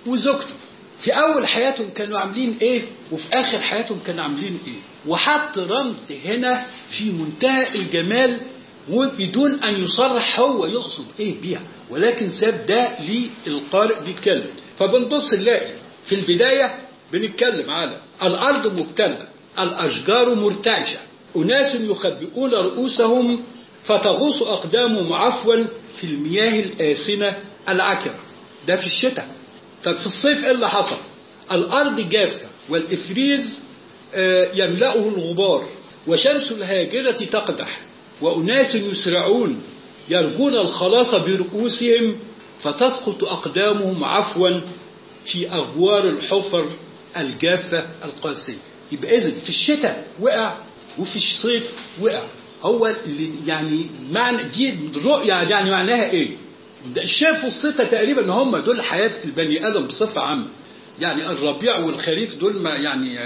[0.05, 0.53] وزوجته.
[0.99, 6.65] في أول حياتهم كانوا عاملين إيه؟ وفي آخر حياتهم كانوا عاملين إيه؟ وحط رمز هنا
[6.89, 8.39] في منتهى الجمال
[8.91, 12.97] وبدون أن يصرح هو يقصد إيه بيها ولكن ساب ده
[13.47, 14.47] للقارئ بيتكلم.
[14.79, 15.73] فبنبص نلاقي
[16.05, 19.27] في البداية بنتكلم على الأرض مبتلة
[19.59, 20.99] الأشجار مرتعشة
[21.35, 23.43] أناس يخبئون رؤوسهم
[23.83, 25.55] فتغوص أقدامهم عفوا
[25.99, 27.37] في المياه الآسنة
[27.69, 28.15] العكرة
[28.67, 29.27] ده في الشتاء.
[29.83, 30.97] طب في الصيف إيه اللي حصل؟
[31.51, 33.59] الأرض جافة والإفريز
[34.15, 35.67] آه، يملأه الغبار
[36.07, 37.79] وشمس الهاجرة تقدح
[38.21, 39.61] وأناس يسرعون
[40.09, 42.15] يرجون الخلاص برؤوسهم
[42.61, 44.49] فتسقط أقدامهم عفوا
[45.31, 46.65] في أغوار الحفر
[47.17, 48.57] الجافة القاسية.
[48.91, 50.57] يبقى إذن في الشتاء وقع
[50.99, 52.23] وفي الصيف وقع.
[52.63, 56.37] هو اللي يعني معنى دي الرؤية يعني معناها إيه؟
[56.97, 60.47] الشاف والصيف تقريبا ان هم دول حياة البني آدم بصفة عامة.
[60.99, 63.19] يعني الربيع والخريف دول ما يعني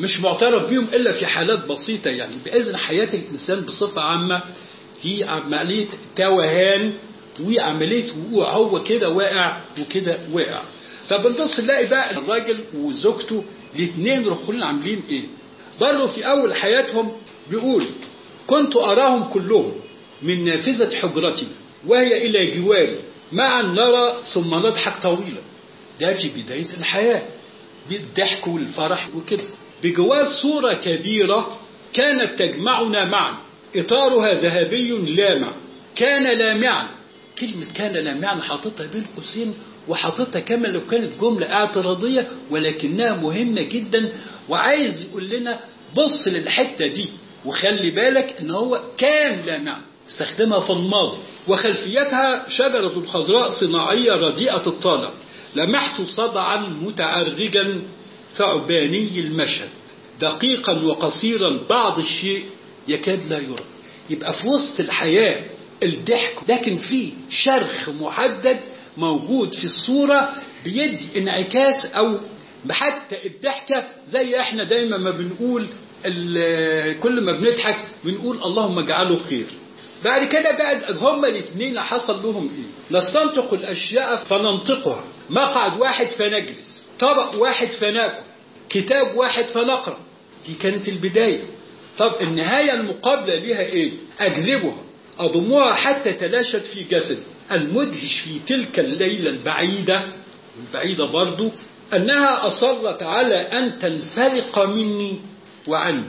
[0.00, 2.36] مش معترف بيهم إلا في حالات بسيطة يعني.
[2.44, 4.42] بإذن حياة الإنسان بصفة عامة
[5.02, 5.86] هي عملية
[6.16, 6.92] توهان
[7.40, 10.62] وعملية وقوع هو كده واقع وكده واقع.
[11.08, 13.44] فبنبص نلاقي بقى الراجل وزوجته
[13.76, 15.24] الاثنين رخولين عاملين إيه؟
[15.80, 17.12] برضه في أول حياتهم
[17.50, 17.84] بيقول
[18.46, 19.72] كنت أراهم كلهم
[20.22, 21.48] من نافذة حجرتنا
[21.86, 22.96] وهي إلى جواري
[23.32, 25.40] معا نرى ثم نضحك طويلا.
[26.00, 27.22] ده في بداية الحياة.
[27.90, 29.42] بالضحك والفرح وكده.
[29.82, 31.58] بجوار صورة كبيرة
[31.92, 33.34] كانت تجمعنا معا.
[33.76, 35.52] إطارها ذهبي لامع
[35.96, 36.88] كان لامعا
[37.38, 39.54] كلمة كان لامعا حاططها بين قوسين
[39.88, 44.12] وحاططها كما لو كانت جملة اعتراضية ولكنها مهمة جدا.
[44.48, 45.60] وعايز يقول لنا
[45.96, 47.08] بص للحتة دي
[47.44, 51.18] وخلي بالك إن هو كان لامعا استخدمها في الماضي.
[51.48, 55.10] وخلفيتها شجرة خضراء صناعية رديئة الطالع
[55.56, 57.82] لمحت صدعا متعرجا
[58.36, 59.68] ثعباني المشهد.
[60.20, 62.44] دقيقا وقصيرا بعض الشيء
[62.88, 63.64] يكاد لا يرى.
[64.10, 65.44] يبقى في وسط الحياة
[65.82, 68.60] الضحك لكن في شرخ محدد
[68.96, 70.28] موجود في الصورة
[70.64, 72.20] بيدي انعكاس أو
[72.70, 75.66] حتى الضحكة زي إحنا دايما ما بنقول
[77.02, 79.46] كل ما بنضحك بنقول اللهم اجعله خير.
[80.04, 85.04] بعد كده بقى هما الاثنين حصل لهم إيه؟ نستنطق الأشياء فننطقها.
[85.30, 88.22] مقعد واحد فنجلس طبق واحد فناكل
[88.68, 89.98] كتاب واحد فنقرأ.
[90.46, 91.44] دي كانت البداية.
[91.98, 94.76] طب النهاية المقابلة ليها إيه؟ أجذبها
[95.18, 97.18] أضمها حتى تلاشت في جسد
[97.52, 100.12] المدهش في تلك الليلة البعيدة
[100.66, 101.50] البعيدة برضو
[101.96, 105.18] أنها أصرت على أن تنفلق مني
[105.66, 106.04] وعني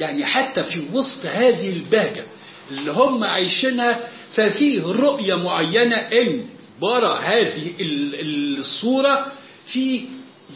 [0.00, 2.24] يعني حتى في وسط هذه البهجة
[2.70, 4.00] اللي هم عايشينها
[4.34, 6.44] ففيه رؤية معينة إن
[6.80, 9.26] برا هذه ال- الصورة
[9.72, 10.04] في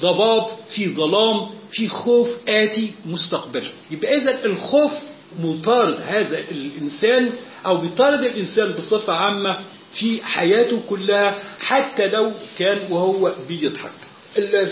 [0.00, 4.92] ضباب في ظلام في خوف آتي مستقبلا يبقى إذا الخوف
[5.40, 7.30] مطارد هذا الإنسان
[7.66, 9.56] أو بيطارد الإنسان بصفة عامة
[9.94, 13.90] في حياته كلها حتى لو كان وهو بيضحك.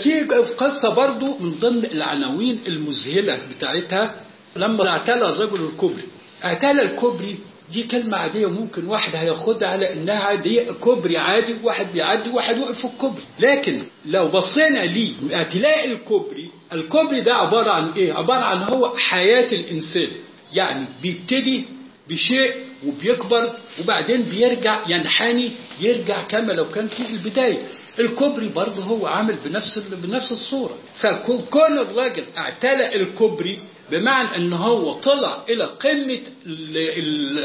[0.03, 0.23] في
[0.57, 4.15] قصة برضو من ضمن العناوين المذهلة بتاعتها
[4.55, 6.03] لما اعتلى الرجل الكبري.
[6.45, 7.35] اعتلى الكوبري
[7.73, 12.77] دي كلمة عادية ممكن واحد هياخدها على إنها عادية كوبري عادي واحد بيعدي واحد وقف
[12.79, 13.23] في الكوبري.
[13.39, 19.47] لكن لو بصينا ليه اعتلاء الكوبري الكوبري ده عبارة عن إيه؟ عبارة عن هو حياة
[19.51, 20.07] الإنسان.
[20.53, 21.65] يعني بيبتدي
[22.09, 22.53] بشيء
[22.87, 27.59] وبيكبر وبعدين بيرجع ينحني يرجع كما لو كان في البداية.
[27.99, 30.77] الكوبري برضه هو عامل بنفس بنفس الصورة.
[30.99, 33.59] فكون الراجل اعتلى الكوبري
[33.91, 36.19] بمعنى إن هو طلع إلى قمة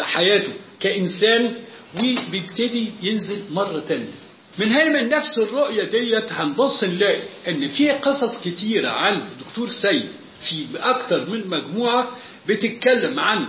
[0.03, 1.55] حياته كإنسان
[1.97, 4.13] وبيبتدي ينزل مرة تانية.
[4.59, 10.07] من هنا من نفس الرؤية ديت هنبص نلاقي إن في قصص كتيرة عن الدكتور سيد
[10.49, 12.09] في أكتر من مجموعة
[12.49, 13.47] بتتكلم عن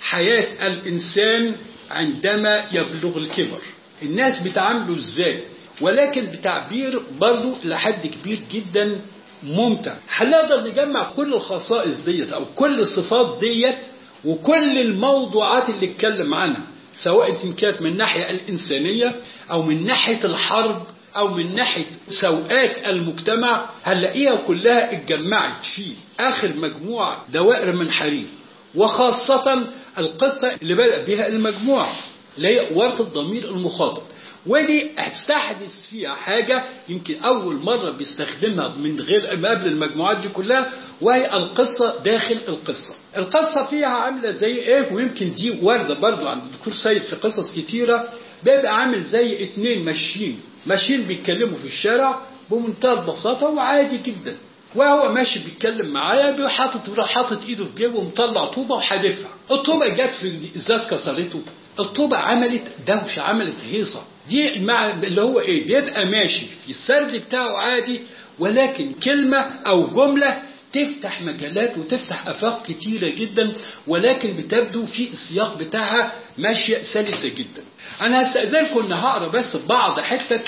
[0.00, 1.54] حياة الإنسان
[1.90, 3.58] عندما يبلغ الكبر.
[4.02, 5.40] الناس بتعامله إزاي؟
[5.80, 9.00] ولكن بتعبير برضه لحد كبير جدا
[9.42, 9.94] ممتع.
[10.08, 13.78] هنقدر نجمع كل الخصائص ديت أو كل الصفات ديت
[14.24, 16.60] وكل الموضوعات اللي اتكلم عنها
[17.04, 19.14] سواء كانت من الناحية الإنسانية
[19.50, 20.82] أو من ناحية الحرب
[21.16, 21.84] أو من ناحية
[22.20, 28.26] سوءات المجتمع هنلاقيها كلها اتجمعت في آخر مجموعة دوائر من حرير
[28.74, 29.66] وخاصة
[29.98, 31.92] القصة اللي بدأ بها المجموعة
[32.36, 34.02] اللي هي ورطة ضمير المخاطب.
[34.46, 41.32] ودي هتستحدث فيها حاجة يمكن أول مرة بيستخدمها من غير قبل المجموعات دي كلها وهي
[41.32, 42.94] القصة داخل القصة.
[43.16, 48.08] القصة فيها عاملة زي إيه؟ ويمكن دي واردة برضو عند الدكتور سيد في قصص كتيرة.
[48.44, 50.40] بيبقى عامل زي اتنين ماشيين.
[50.66, 54.36] ماشيين بيتكلموا في الشارع بمنتهى البساطة وعادي جدا.
[54.74, 59.30] وهو ماشي بيتكلم معايا حاطط حاطط ايده في جيبه ومطلع طوبة وحادفها.
[59.50, 61.42] الطوبه جت في الإزاز كسرته؟
[61.80, 64.02] الطوبه عملت دوشة عملت هيصة.
[64.28, 68.00] دي مع اللي هو إيه؟ بيبقى ماشي في السرد بتاعه عادي
[68.38, 73.52] ولكن كلمة أو جملة تفتح مجالات وتفتح آفاق كتيرة جدا
[73.86, 77.62] ولكن بتبدو في السياق بتاعها ماشية سلسة جدا.
[78.02, 80.40] أنا هستاذنكم ان هقرأ بس بعض حتة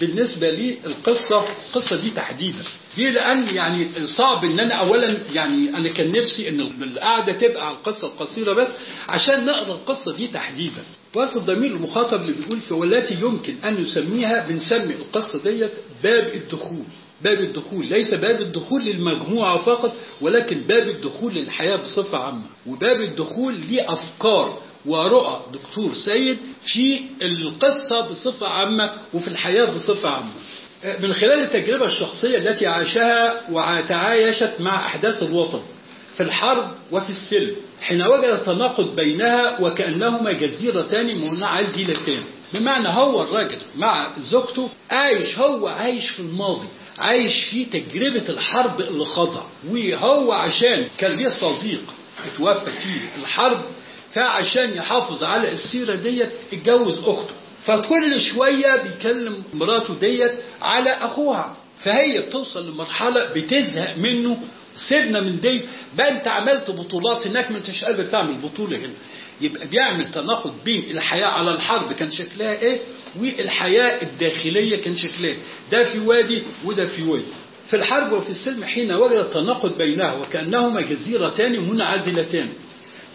[0.00, 2.62] بالنسبة لي القصة القصة دي تحديدا.
[2.96, 7.76] دي لأن يعني صعب إن أنا أولا يعني أنا كان نفسي إن القعدة تبقى على
[7.76, 8.68] القصة القصيرة بس
[9.08, 10.82] عشان نقرأ القصة دي تحديدا.
[11.16, 15.72] بس الضمير المخاطب اللي بيقول في والتي يمكن أن نسميها بنسمي القصة ديت
[16.04, 16.84] باب الدخول.
[17.22, 17.86] باب الدخول.
[17.86, 22.42] ليس باب الدخول للمجموعة فقط ولكن باب الدخول للحياة بصفة عامة.
[22.66, 26.38] وباب الدخول ليه أفكار ورؤى دكتور سيد
[26.72, 30.30] في القصة بصفة عامة وفي الحياة بصفة عامة.
[31.00, 35.60] من خلال التجربة الشخصية التي عاشها وتعايشت مع أحداث الوطن
[36.16, 42.22] في الحرب وفي السلم حين وجد تناقض بينها وكأنهما جزيرتان منعزلتان
[42.54, 46.66] بمعنى هو الراجل مع زوجته عايش هو عايش في الماضي
[46.98, 51.80] عايش في تجربة الحرب اللي خضع وهو عشان كان ليه صديق
[52.34, 53.64] اتوفى في الحرب
[54.12, 57.32] فعشان يحافظ على السيرة ديت اتجوز أخته.
[57.64, 61.56] فكل شوية بيكلم مراته ديت على أخوها.
[61.78, 64.36] فهي بتوصل لمرحلة بتزهق منه.
[64.74, 65.60] سيبنا من دي.
[65.96, 68.92] بقى انت عملت بطولات هناك ما انتش قادر تعمل بطولة هنا.
[69.40, 71.92] يبقى بيعمل تناقض بين الحياة على الحرب.
[71.92, 72.80] كان شكلها إيه؟
[73.20, 75.34] والحياة الداخلية كان شكلها.
[75.72, 77.24] ده في وادي وده في وادي.
[77.66, 82.48] في الحرب وفي السلم حين وجد التناقض بينها وكأنهما جزيرتان منعزلتان.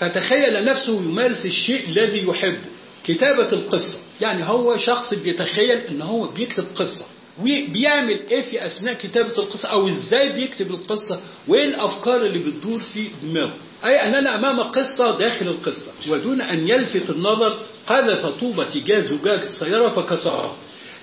[0.10, 2.58] فتخيل نفسه يمارس الشيء الذي يحبه
[3.04, 3.98] كتابة القصة.
[4.22, 7.06] يعني هو شخص بيتخيل إن هو بيكتب قصة.
[7.42, 13.08] وبيعمل إيه في أثناء كتابة القصة؟ أو إزاي بيكتب القصة؟ وإيه الأفكار اللي بتدور في
[13.24, 13.54] دماغه؟
[13.86, 15.92] أي اننا أمام قصة داخل القصة.
[16.10, 20.56] ودون أن يلفت النظر قذف طوبة تجاه زجاج السيارة فكسرها.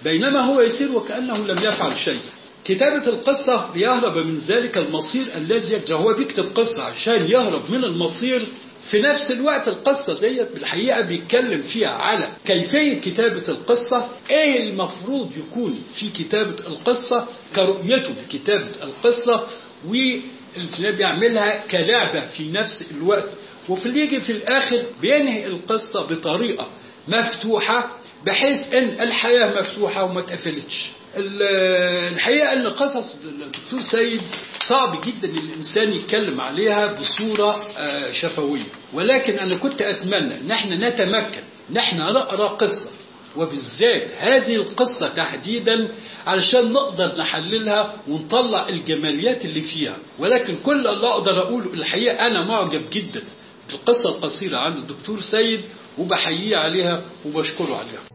[0.04, 2.20] بينما هو يسير وكأنه لم يفعل شيء.
[2.64, 8.46] كتابة القصة ليهرب من ذلك المصير الذي هو بيكتب قصة عشان يهرب من المصير
[8.90, 15.82] في نفس الوقت القصة ديت بالحقيقة بيتكلم فيها على كيفية كتابة القصة إيه المفروض يكون
[15.94, 19.46] في كتابة القصة كرؤيته في كتابة القصة
[19.88, 23.28] واللي بيعملها كلعبة في نفس الوقت.
[23.68, 26.66] وفي اللي يجي في الآخر بينهي القصة بطريقة
[27.08, 30.90] مفتوحة بحيث إن الحياة مفتوحة وما اتقفلتش.
[31.16, 34.20] الحقيقة إن قصص الدكتور سيد
[34.68, 37.66] صعب جدا الإنسان يتكلم عليها بصورة
[38.12, 38.62] شفوية.
[38.92, 42.90] ولكن أنا كنت أتمنى ان إحنا نتمكن ان إحنا نقرأ قصة.
[43.36, 45.88] وبالذات هذه القصة تحديدا
[46.26, 49.96] علشان نقدر نحللها ونطلع الجماليات اللي فيها.
[50.18, 53.22] ولكن كل اللي أقدر أقوله الحقيقة أنا معجب جدا
[53.70, 55.60] بالقصة القصيرة عند الدكتور سيد
[55.98, 58.09] وبحييه عليها وبشكره عليها.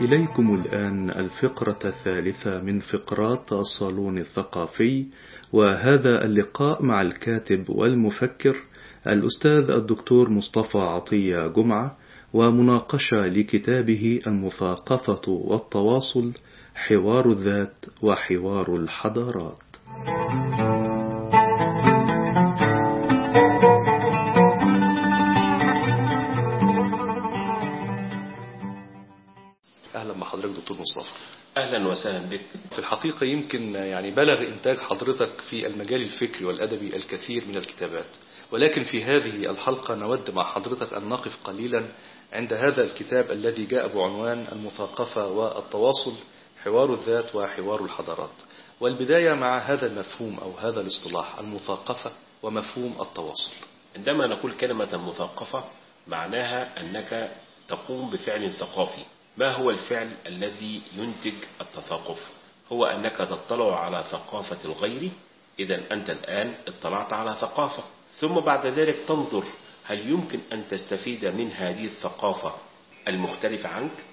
[0.00, 5.06] وإليكم الآن الفقرة الثالثة من فقرات الصالون الثقافي
[5.52, 8.56] وهذا اللقاء مع الكاتب والمفكر
[9.06, 11.96] الأستاذ الدكتور مصطفى عطية جمعة
[12.32, 16.32] ومناقشة لكتابه المثاقفة والتواصل
[16.74, 19.58] حوار الذات وحوار الحضارات.
[30.70, 31.14] دكتور مصطفى.
[31.56, 32.40] أهلا وسهلا بك.
[32.70, 38.16] في الحقيقة يمكن يعني بلغ إنتاج حضرتك في المجال الفكري والأدبي الكثير من الكتابات.
[38.52, 41.84] ولكن في هذه الحلقة نود مع حضرتك أن نقف قليلا
[42.32, 46.14] عند هذا الكتاب الذي جاء بعنوان المثاقفة والتواصل
[46.64, 48.34] حوار الذات وحوار الحضارات.
[48.80, 53.50] والبداية مع هذا المفهوم أو هذا الاصطلاح المثاقفة ومفهوم التواصل.
[53.96, 55.64] عندما نقول كلمة مثقفة
[56.06, 57.30] معناها أنك
[57.68, 59.02] تقوم بفعل ثقافي.
[59.36, 62.18] ما هو الفعل الذي ينتج التثاقف؟
[62.72, 65.10] هو أنك تطلع على ثقافة الغير
[65.58, 67.82] إذا أنت الآن اطلعت على ثقافة.
[68.18, 69.44] ثم بعد ذلك تنظر
[69.84, 72.52] هل يمكن أن تستفيد من هذه الثقافة
[73.08, 74.04] المختلفة عنك؟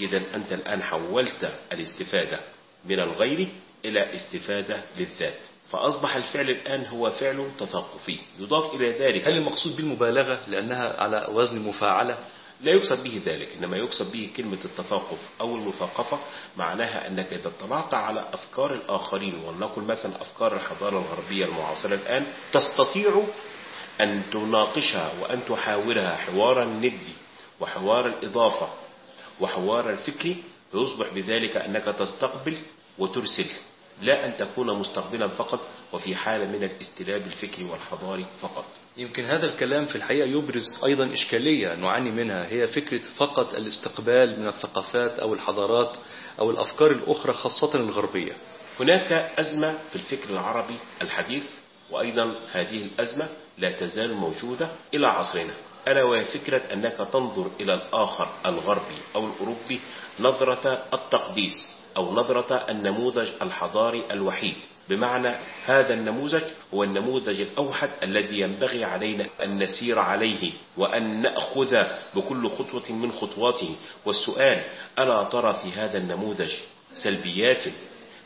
[0.00, 2.40] إذا أنت الآن حولت الاستفادة
[2.84, 3.48] من الغير
[3.84, 5.38] إلى استفادة للذات.
[5.70, 9.28] فأصبح الفعل الآن هو فعل تثقفي يضاف إلى ذلك.
[9.28, 12.18] هل المقصود بالمبالغة لأنها على وزن مفاعلة؟
[12.60, 16.18] لا يقصد به ذلك إنما يقصد به كلمة التثقف أو المثقفة
[16.56, 22.26] معناها أنك إذا اطلعت على أفكار الآخرين ولنقل مثلا أفكار الحضارة الغربية المعاصرة الآن.
[22.52, 23.22] تستطيع
[24.00, 27.14] أن تناقشها وأن تحاورها حوارا ندي
[27.60, 28.68] وحوار الإضافة
[29.40, 30.36] وحوار الفكري
[30.72, 32.58] فيصبح بذلك أنك تستقبل
[32.98, 33.46] وترسل
[34.02, 35.60] لا أن تكون مستقبلا فقط
[35.92, 38.64] وفي حالة من الاستلاب الفكري والحضاري فقط.
[38.98, 44.48] يمكن هذا الكلام في الحقيقة يبرز أيضا إشكالية نعاني منها هي فكرة فقط الاستقبال من
[44.48, 45.96] الثقافات أو الحضارات
[46.38, 48.32] أو الأفكار الأخرى خاصة الغربية.
[48.80, 51.44] هناك أزمة في الفكر العربي الحديث
[51.90, 53.28] وأيضا هذه الأزمة
[53.58, 55.54] لا تزال موجودة إلى عصرنا.
[55.88, 59.80] ألا وهي فكرة أنك تنظر إلى الآخر الغربي أو الأوروبي
[60.20, 64.56] نظرة التقديس أو نظرة النموذج الحضاري الوحيد.
[64.88, 65.34] بمعنى
[65.66, 66.42] هذا النموذج
[66.74, 71.84] هو النموذج الأوحد الذي ينبغي علينا أن نسير عليه وأن نأخذ
[72.14, 73.76] بكل خطوة من خطواته.
[74.04, 74.62] والسؤال
[74.98, 76.52] ألا ترى في هذا النموذج
[76.94, 77.64] سلبيات؟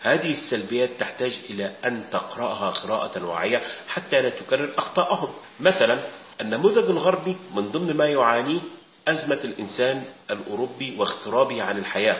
[0.01, 5.33] هذه السلبيات تحتاج إلى أن تقرأها قراءة واعية حتى لا تكرر أخطاءهم.
[5.61, 6.01] مثلا
[6.41, 8.61] النموذج الغربي من ضمن ما يعانيه
[9.09, 12.17] أزمة الإنسان الأوروبي واغترابه عن الحياة.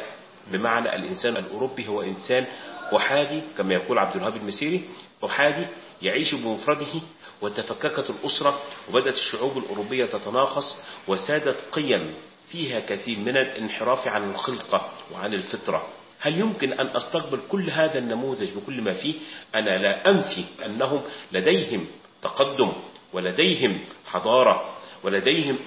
[0.53, 2.47] بمعنى الإنسان الأوروبي هو إنسان
[2.95, 4.83] أحادي كما يقول عبد الوهاب المسيري
[5.25, 5.67] أحادي
[6.03, 7.01] يعيش بمفرده
[7.43, 10.77] وتفككت الأسرة وبدأت الشعوب الأوروبية تتناقص
[11.09, 12.15] وسادت قيم
[12.49, 15.87] فيها كثير من الانحراف عن الخلقة وعن الفطرة.
[16.21, 19.15] هل يمكن أن أستقبل كل هذا النموذج بكل ما فيه؟
[19.55, 21.87] أنا لا أنفي أنهم لديهم
[22.23, 22.73] تقدم
[23.13, 25.59] ولديهم حضارة ولديهم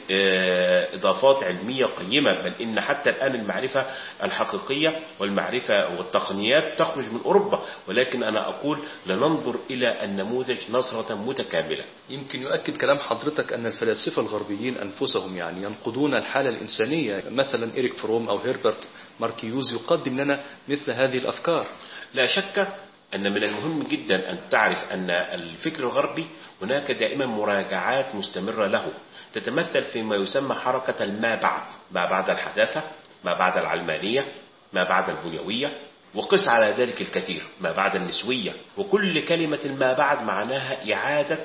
[0.94, 3.86] إضافات علمية قيمة بل إن حتى الآن المعرفة
[4.24, 7.60] الحقيقية والمعرفة والتقنيات تخرج من أوروبا.
[7.88, 11.84] ولكن أنا أقول لننظر إلى النموذج نظرة متكاملة.
[12.10, 17.24] يمكن يؤكد كلام حضرتك أن الفلاسفة الغربيين أنفسهم يعني ينقضون الحالة الإنسانية.
[17.30, 18.88] مثلا إريك فروم أو هيربرت
[19.20, 21.68] ماركيوز يقدم لنا مثل هذه الأفكار.
[22.14, 22.68] لا شك
[23.16, 26.26] أن من المهم جدا أن تعرف أن الفكر الغربي
[26.62, 28.88] هناك دائما مراجعات مستمرة له.
[29.34, 31.62] تتمثل فيما يسمى حركة ما بعد
[31.92, 32.84] ما بعد الحداثة
[33.24, 34.26] ما بعد العلمانية
[34.74, 35.72] ما بعد البنيوية
[36.16, 38.52] وقس على ذلك الكثير ما بعد النسوية.
[38.78, 41.38] وكل كلمة ما بعد معناها إعادة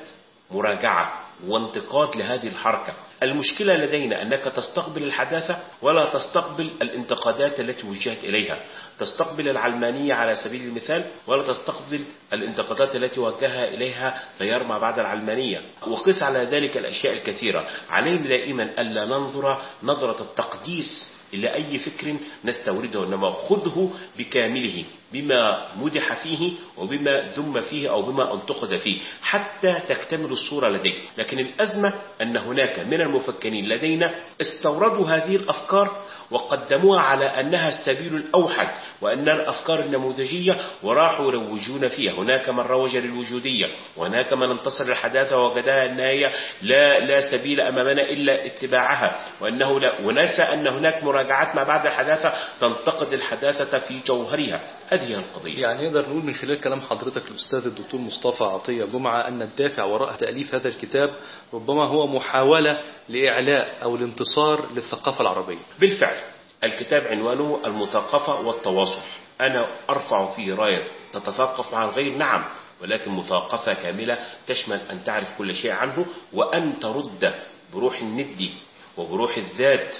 [0.51, 1.12] مراجعة
[1.47, 2.93] وانتقاد لهذه الحركة.
[3.23, 8.59] المشكلة لدينا أنك تستقبل الحداثة ولا تستقبل الانتقادات التي وجهت إليها.
[8.99, 12.01] تستقبل العلمانية على سبيل المثال ولا تستقبل
[12.33, 15.61] الانتقادات التي وجهها إليها تيار ما بعد العلمانية.
[15.87, 17.66] وقس على ذلك الأشياء الكثيرة.
[17.91, 24.85] علينا دائما ألا ننظر نظرة التقديس إلى أي فكر نستورده إنما خذه بكامله.
[25.13, 30.95] بما مدح فيه وبما ذم فيه أو بما انتقد فيه حتى تكتمل الصورة لديك.
[31.19, 38.69] لكن الأزمة أن هناك من المفكرين لدينا استوردوا هذه الأفكار وقدموها على أنها السبيل الأوحد
[39.01, 42.13] وأنها الأفكار النموذجية وراحوا يروجون فيها.
[42.13, 46.31] هناك من روج للوجودية وهناك من انتصر للحداثة ووجدها أن هي
[46.63, 49.21] لا, لا سبيل أمامنا إلا اتباعها.
[49.41, 54.61] وأنه لا ونسى أن هناك مراجعات ما بعد الحداثة تنتقد الحداثة في جوهرها.
[54.93, 55.62] هذه القضية.
[55.62, 60.16] يعني نقدر نقول من خلال كلام حضرتك الأستاذ الدكتور مصطفى عطية جمعة أن الدافع وراء
[60.16, 61.11] تأليف هذا الكتاب
[61.55, 65.59] ربما هو محاولة لإعلاء أو الانتصار للثقافة العربية.
[65.80, 66.16] بالفعل
[66.64, 69.03] الكتاب عنوانه المثقفة والتواصل.
[69.41, 72.45] أنا أرفع فيه راية تتثقف مع الغير نعم
[72.82, 77.34] ولكن مثقفة كاملة تشمل أن تعرف كل شيء عنه وأن ترد
[77.74, 78.49] بروح الند
[78.97, 79.97] وبروح الذات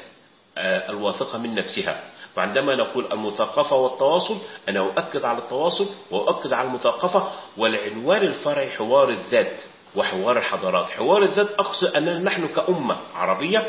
[0.89, 2.03] الواثقة من نفسها.
[2.37, 4.37] وعندما نقول المثقفة والتواصل
[4.69, 9.63] أنا أؤكد على التواصل وأؤكد على المثقفة والعنوان الفرعي حوار الذات
[9.97, 10.91] وحوار الحضارات.
[10.91, 13.67] حوار الذات أقصد أننا نحن كأمة عربية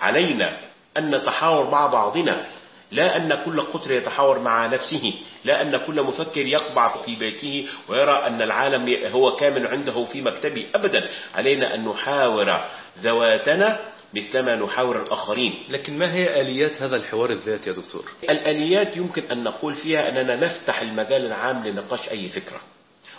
[0.00, 0.56] علينا
[0.96, 2.46] أن نتحاور مع بعضنا
[2.90, 5.12] لا أن كل قطر يتحاور مع نفسه
[5.44, 10.66] لا أن كل مفكر يقبع في بيته ويرى أن العالم هو كامل عنده في مكتبه.
[10.74, 12.60] أبدا علينا أن نحاور
[13.02, 13.80] ذواتنا
[14.14, 15.54] مثلما نحاور الآخرين.
[15.68, 20.36] لكن ما هي آليات هذا الحوار الذاتي يا دكتور؟ الآليات يمكن أن نقول فيها أننا
[20.36, 22.60] نفتح المجال العام لنقاش أي فكرة.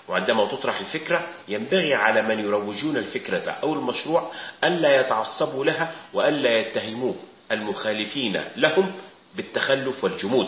[0.07, 4.31] وعندما تطرح الفكرة ينبغي على من يروجون الفكرة أو المشروع
[4.63, 7.13] ألا يتعصبوا لها وألا يتهموا
[7.51, 8.91] المخالفين لهم
[9.35, 10.47] بالتخلف والجمود.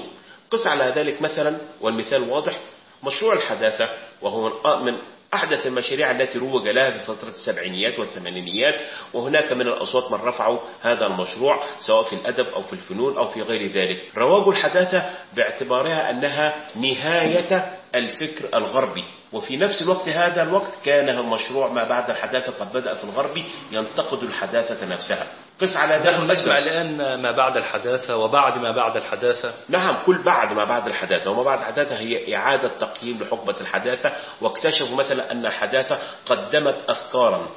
[0.51, 2.59] قس على ذلك مثلا والمثال واضح
[3.03, 3.89] مشروع الحداثة
[4.21, 4.49] وهو
[4.83, 4.97] من
[5.33, 8.75] أحدث المشاريع التي روج لها في فترة السبعينيات والثمانينيات
[9.13, 13.41] وهناك من الأصوات من رفعوا هذا المشروع سواء في الأدب أو في الفنون أو في
[13.41, 14.01] غير ذلك.
[14.17, 19.03] رواج الحداثة باعتبارها أنها نهاية الفكر الغربي
[19.33, 23.37] وفي نفس الوقت هذا الوقت كان المشروع ما بعد الحداثة قد بدأ في الغرب
[23.71, 25.27] ينتقد الحداثة نفسها.
[25.61, 29.53] قس على ذلك نحن نسمع الآن ما بعد الحداثة وبعد ما بعد الحداثة.
[29.69, 31.31] نعم كل بعد ما بعد الحداثة.
[31.31, 34.11] وما بعد الحداثة هي إعادة تقييم لحقبة الحداثة.
[34.41, 37.47] واكتشفوا مثلا أن الحداثة قدمت أفكارا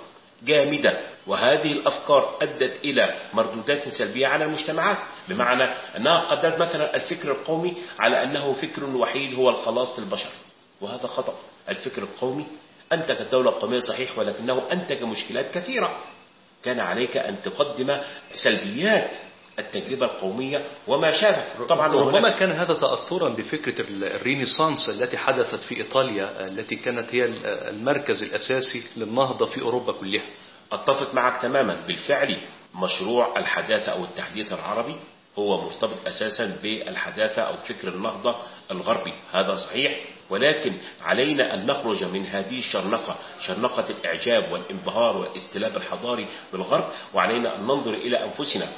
[0.42, 1.00] جامدة.
[1.26, 4.98] وهذه الأفكار أدت إلى مردودات سلبية على المجتمعات.
[5.28, 5.64] بمعنى
[5.96, 10.30] أنها قدمت مثلا الفكر القومي على أنه فكر وحيد هو الخلاص للبشر
[10.80, 11.34] وهذا خطأ.
[11.68, 12.46] الفكر القومي
[12.92, 15.96] أنتج الدولة القومية صحيح ولكنه أنتج مشكلات كثيرة.
[16.66, 17.98] كان عليك أن تقدم
[18.34, 19.10] سلبيات
[19.58, 26.44] التجربة القومية وما شابه طبعا ربما كان هذا تأثرا بفكرة الرينيسانس التي حدثت في إيطاليا
[26.44, 30.22] التي كانت هي المركز الأساسي للنهضة في أوروبا كلها.
[30.72, 31.76] أتفق معك تماما.
[31.86, 32.36] بالفعل
[32.74, 34.96] مشروع الحداثة أو التحديث العربي
[35.38, 38.36] هو مرتبط أساسا بالحداثة أو فكر النهضة
[38.70, 39.12] الغربي.
[39.32, 39.98] هذا صحيح.
[40.30, 40.72] ولكن
[41.02, 43.16] علينا أن نخرج من هذه الشرنقة
[43.46, 48.68] شرنقة الإعجاب والإنبهار والاستلاب الحضاري بالغرب وعلينا أن ننظر إلى أنفسنا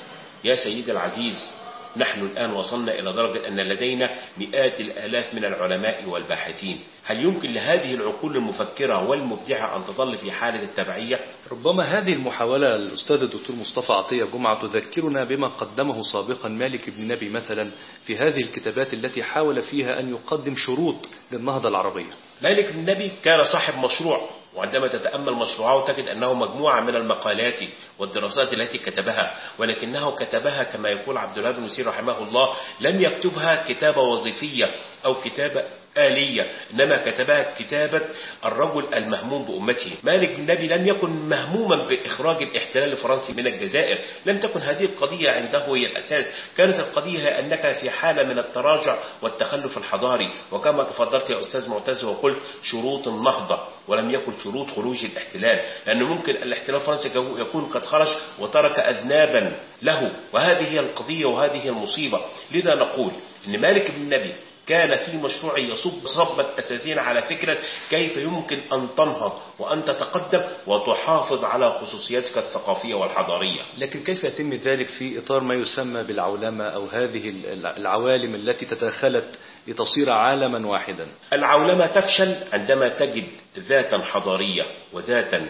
[0.44, 1.54] يا سيدي العزيز
[1.96, 7.94] نحن الآن وصلنا إلى درجة أن لدينا مئات الآلاف من العلماء والباحثين هل يمكن لهذه
[7.94, 11.20] العقول المفكرة والمبدعة أن تظل في حالة التبعية؟
[11.52, 17.28] ربما هذه المحاولة الأستاذ الدكتور مصطفى عطية جمعة تذكرنا بما قدمه سابقا مالك بن نبي
[17.30, 17.70] مثلا
[18.04, 22.12] في هذه الكتابات التي حاول فيها أن يقدم شروط للنهضة العربية.
[22.42, 27.60] مالك بن نبي كان صاحب مشروع وعندما تتأمل مشروعه تجد أنه مجموعة من المقالات
[27.98, 33.68] والدراسات التي كتبها ولكنه كتبها كما يقول عبد الله بن مسير رحمه الله لم يكتبها
[33.68, 34.74] كتابة وظيفية
[35.06, 35.64] أو كتابة
[36.06, 38.02] آلية إنما كتبها كتابة
[38.44, 39.92] الرجل المهموم بأمته.
[40.04, 43.98] مالك بن نبي لم يكن مهموما بإخراج الاحتلال الفرنسي من الجزائر.
[44.26, 46.24] لم تكن هذه القضية عنده هي الأساس.
[46.56, 50.30] كانت القضية أنك في حالة من التراجع والتخلف الحضاري.
[50.52, 55.60] وكما تفضلت يا أستاذ معتز وقلت شروط النهضة ولم يكن شروط خروج الاحتلال.
[55.86, 60.12] لأنه ممكن الاحتلال الفرنسي يكون قد خرج وترك أذنابا له.
[60.32, 62.20] وهذه هي القضية وهذه هي المصيبة.
[62.52, 63.12] لذا نقول
[63.48, 64.32] أن مالك بن نبي
[64.68, 67.58] كان في مشروع يصب صبة أساسيا على فكرة
[67.90, 73.62] كيف يمكن أن تنهض وأن تتقدم وتحافظ على خصوصياتك الثقافية والحضارية.
[73.78, 77.34] لكن كيف يتم ذلك في إطار ما يسمى بالعولمة أو هذه
[77.78, 83.26] العوالم التي تداخلت لتصير عالما واحدا؟ العولمة تفشل عندما تجد
[83.58, 85.48] ذاتا حضارية وذاتا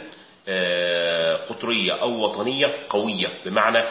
[1.49, 3.29] قطرية أو وطنية قوية.
[3.47, 3.85] بمعنى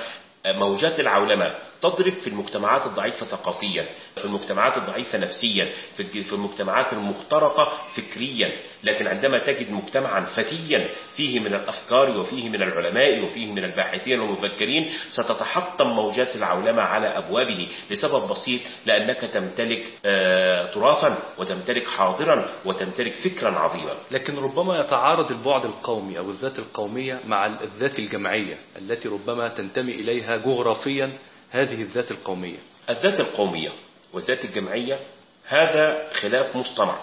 [0.47, 5.67] موجات العولمة تضرب في المجتمعات الضعيفة ثقافيا في المجتمعات الضعيفة نفسيا
[5.97, 8.51] في المجتمعات المخترقة فكريا.
[8.84, 14.89] لكن عندما تجد مجتمعا فتيا فيه من الأفكار وفيه من العلماء وفيه من الباحثين والمفكرين
[15.09, 19.86] ستتحطم موجات العولمة على أبوابه لسبب بسيط لأنك تمتلك
[20.73, 23.93] تراثا وتمتلك حاضرا وتمتلك فكرا عظيما.
[24.11, 30.38] لكن ربما يتعارض البعد القومي أو الذات القومية مع الذات الجمعية التي ربما تنتمي إليها
[30.38, 31.09] جغرافيا
[31.52, 32.60] هذه الذات القومية.
[32.89, 33.70] الذات القومية
[34.14, 35.00] والذات الجمعية
[35.48, 36.98] هذا خلاف مصطنع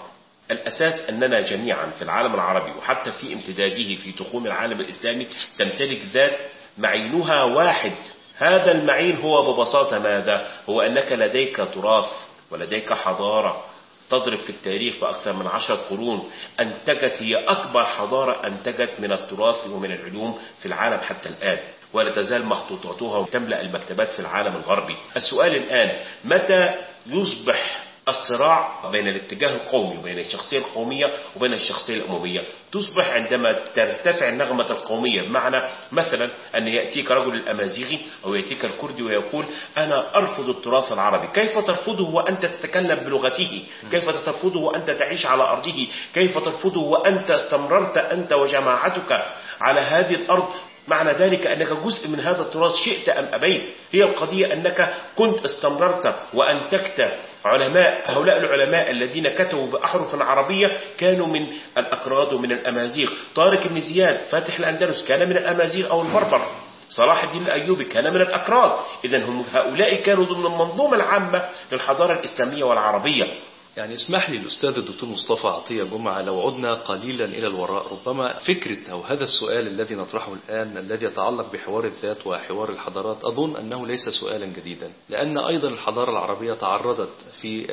[0.50, 5.26] الأساس أننا جميعا في العالم العربي وحتى في امتداده في تخوم العالم الإسلامي
[5.58, 6.38] تمتلك ذات
[6.78, 7.96] معينها واحد.
[8.36, 12.10] هذا المعين هو ببساطة ماذا؟ هو أنك لديك تراث
[12.50, 13.64] ولديك حضارة
[14.10, 16.30] تضرب في التاريخ بأكثر من عشر قرون.
[16.60, 21.58] أنتجت هي أكبر حضارة أنتجت من التراث ومن العلوم في العالم حتى الآن.
[21.94, 24.96] ولا تزال مخطوطاتها تملأ المكتبات في العالم الغربي.
[25.16, 26.74] السؤال الآن متى
[27.06, 32.42] يصبح الصراع بين الاتجاه القومي وبين الشخصية القومية وبين الشخصية الأممية؟
[32.72, 39.44] تصبح عندما ترتفع النغمة القومية بمعنى مثلا أن يأتيك رجل الأمازيغي أو يأتيك الكردي ويقول
[39.78, 41.26] أنا أرفض التراث العربي.
[41.34, 47.96] كيف ترفضه وأنت تتكلم بلغته؟ كيف ترفضه وأنت تعيش على أرضه؟ كيف ترفضه وأنت استمررت
[47.96, 49.24] أنت وجماعتك
[49.60, 50.48] على هذه الأرض
[50.88, 53.62] معنى ذلك أنك جزء من هذا التراث شئت أم أبيت.
[53.92, 57.14] هي القضية أنك كنت استمررت وأنتجت.
[57.44, 61.46] علماء هؤلاء العلماء الذين كتبوا بأحرف عربية كانوا من
[61.78, 63.10] الأكراد ومن الأمازيغ.
[63.34, 66.46] طارق بن زياد فاتح الأندلس كان من الأمازيغ أو البربر.
[66.88, 68.72] صلاح الدين الأيوبي كان من الأكراد.
[69.04, 73.34] إذا هم هؤلاء كانوا ضمن المنظومة العامة للحضارة الإسلامية والعربية.
[73.76, 78.90] يعني اسمح لي الأستاذ الدكتور مصطفى عطية جمعة لو عدنا قليلا إلى الوراء ربما فكرة
[78.92, 84.08] أو هذا السؤال الذي نطرحه الآن الذي يتعلق بحوار الذات وحوار الحضارات أظن أنه ليس
[84.20, 87.66] سؤالا جديدا لأن أيضا الحضارة العربية تعرضت في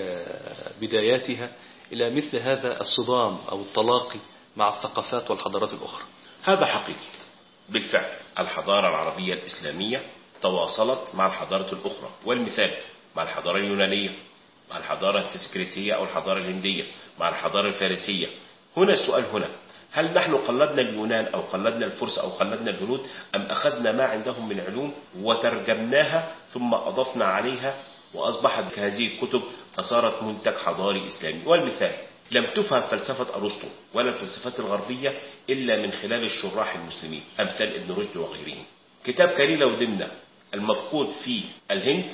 [0.82, 1.52] بداياتها
[1.94, 4.20] إلى مثل هذا الصدام أو التلاقي
[4.58, 6.06] مع الثقافات والحضارات الأخرى.
[6.44, 7.08] هذا حقيقي.
[7.70, 10.04] بالفعل الحضارة العربية الإسلامية
[10.42, 12.72] تواصلت مع الحضارة الأخرى والمثال
[13.16, 14.10] مع الحضارة اليونانية.
[14.72, 16.84] مع الحضارة السكريتية أو الحضارة الهندية
[17.20, 18.28] مع الحضارة الفارسية.
[18.78, 19.48] هنا السؤال هنا
[19.92, 24.60] هل نحن قلدنا اليونان أو قلدنا الفرس أو قلدنا الهنود أم أخذنا ما عندهم من
[24.60, 27.76] علوم وترجمناها ثم أضفنا عليها
[28.14, 29.42] وأصبحت هذه الكتب
[29.76, 31.92] فصارت منتج حضاري إسلامي؟ والمثال
[32.32, 35.20] لم تفهم فلسفة أرسطو ولا الفلسفات الغربية
[35.50, 38.64] إلا من خلال الشراح المسلمين أمثال ابن رشد وغيرهم.
[39.06, 40.08] كتاب كليلة ودمنة
[40.54, 41.42] المفقود في
[41.72, 42.14] الهند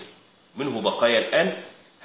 [0.57, 1.53] منه بقايا الآن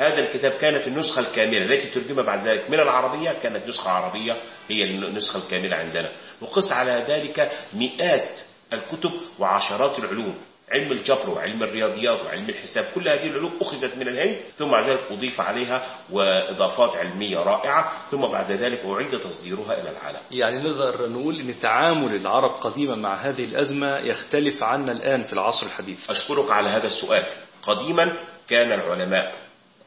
[0.03, 4.37] هذا الكتاب كانت النسخة الكاملة التي ترجم بعد ذلك من العربية كانت نسخة عربية
[4.69, 6.13] هي النسخة الكاملة عندنا.
[6.41, 8.41] وقس على ذلك مئات
[8.73, 10.35] الكتب وعشرات العلوم
[10.73, 15.01] علم الجبر وعلم الرياضيات وعلم الحساب كل هذه العلوم أخذت من الهند ثم بعد ذلك
[15.11, 20.19] أضيف عليها وإضافات علمية رائعة ثم بعد ذلك أعيد تصديرها إلى العالم.
[20.31, 25.67] يعني نقدر نقول إن تعامل العرب قديما مع هذه الأزمة يختلف عنا الآن في العصر
[25.67, 26.11] الحديث.
[26.11, 27.25] أشكرك على هذا السؤال.
[27.63, 28.13] قديما
[28.49, 29.35] كان العلماء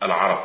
[0.04, 0.40] العرب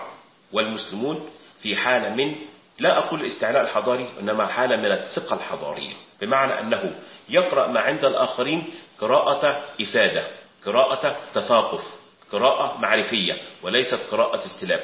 [0.52, 1.30] والمسلمون
[1.62, 2.34] في حالة من
[2.78, 5.92] لا أقول الاستعلاء الحضاري إنما حالة من الثقة الحضارية.
[6.20, 6.94] بمعنى أنه
[7.28, 8.64] يقرأ ما عند الآخرين
[9.00, 10.24] قراءة إفادة
[10.66, 11.84] قراءة تثاقف
[12.32, 14.82] قراءة معرفية وليست قراءة استلاب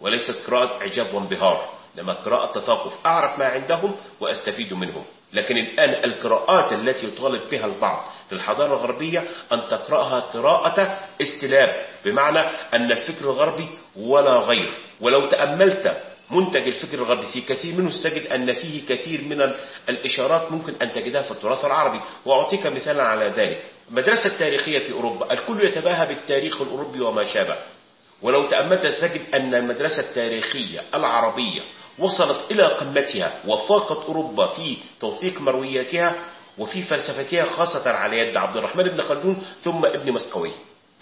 [0.00, 3.06] وليست قراءة إعجاب وانبهار لما قراءة تثاقف.
[3.06, 5.04] أعرف ما عندهم وأستفيد منهم.
[5.32, 12.38] لكن الآن القراءات التي يطالب بها البعض للحضارة الغربية أن تقرأها قراءة استلاب بمعنى
[12.74, 13.68] أن الفكر الغربي
[13.98, 14.72] ولا غير.
[15.00, 19.56] ولو تأملت منتج الفكر الغربي في كثير منه ستجد أن فيه كثير من ال-
[19.88, 22.00] الإشارات ممكن أن تجدها في التراث العربي.
[22.24, 23.62] وأعطيك مثالا على ذلك.
[23.90, 27.56] المدرسة التاريخية في أوروبا الكل يتباهى بالتاريخ الأوروبي وما شابه.
[28.22, 31.60] ولو تأملت ستجد أن المدرسة التاريخية العربية
[31.98, 36.14] وصلت إلى قمتها وفاقت أوروبا في توثيق مروياتها
[36.58, 40.50] وفي فلسفتها خاصة على يد عبد الرحمن بن خلدون ثم ابن مسقوي.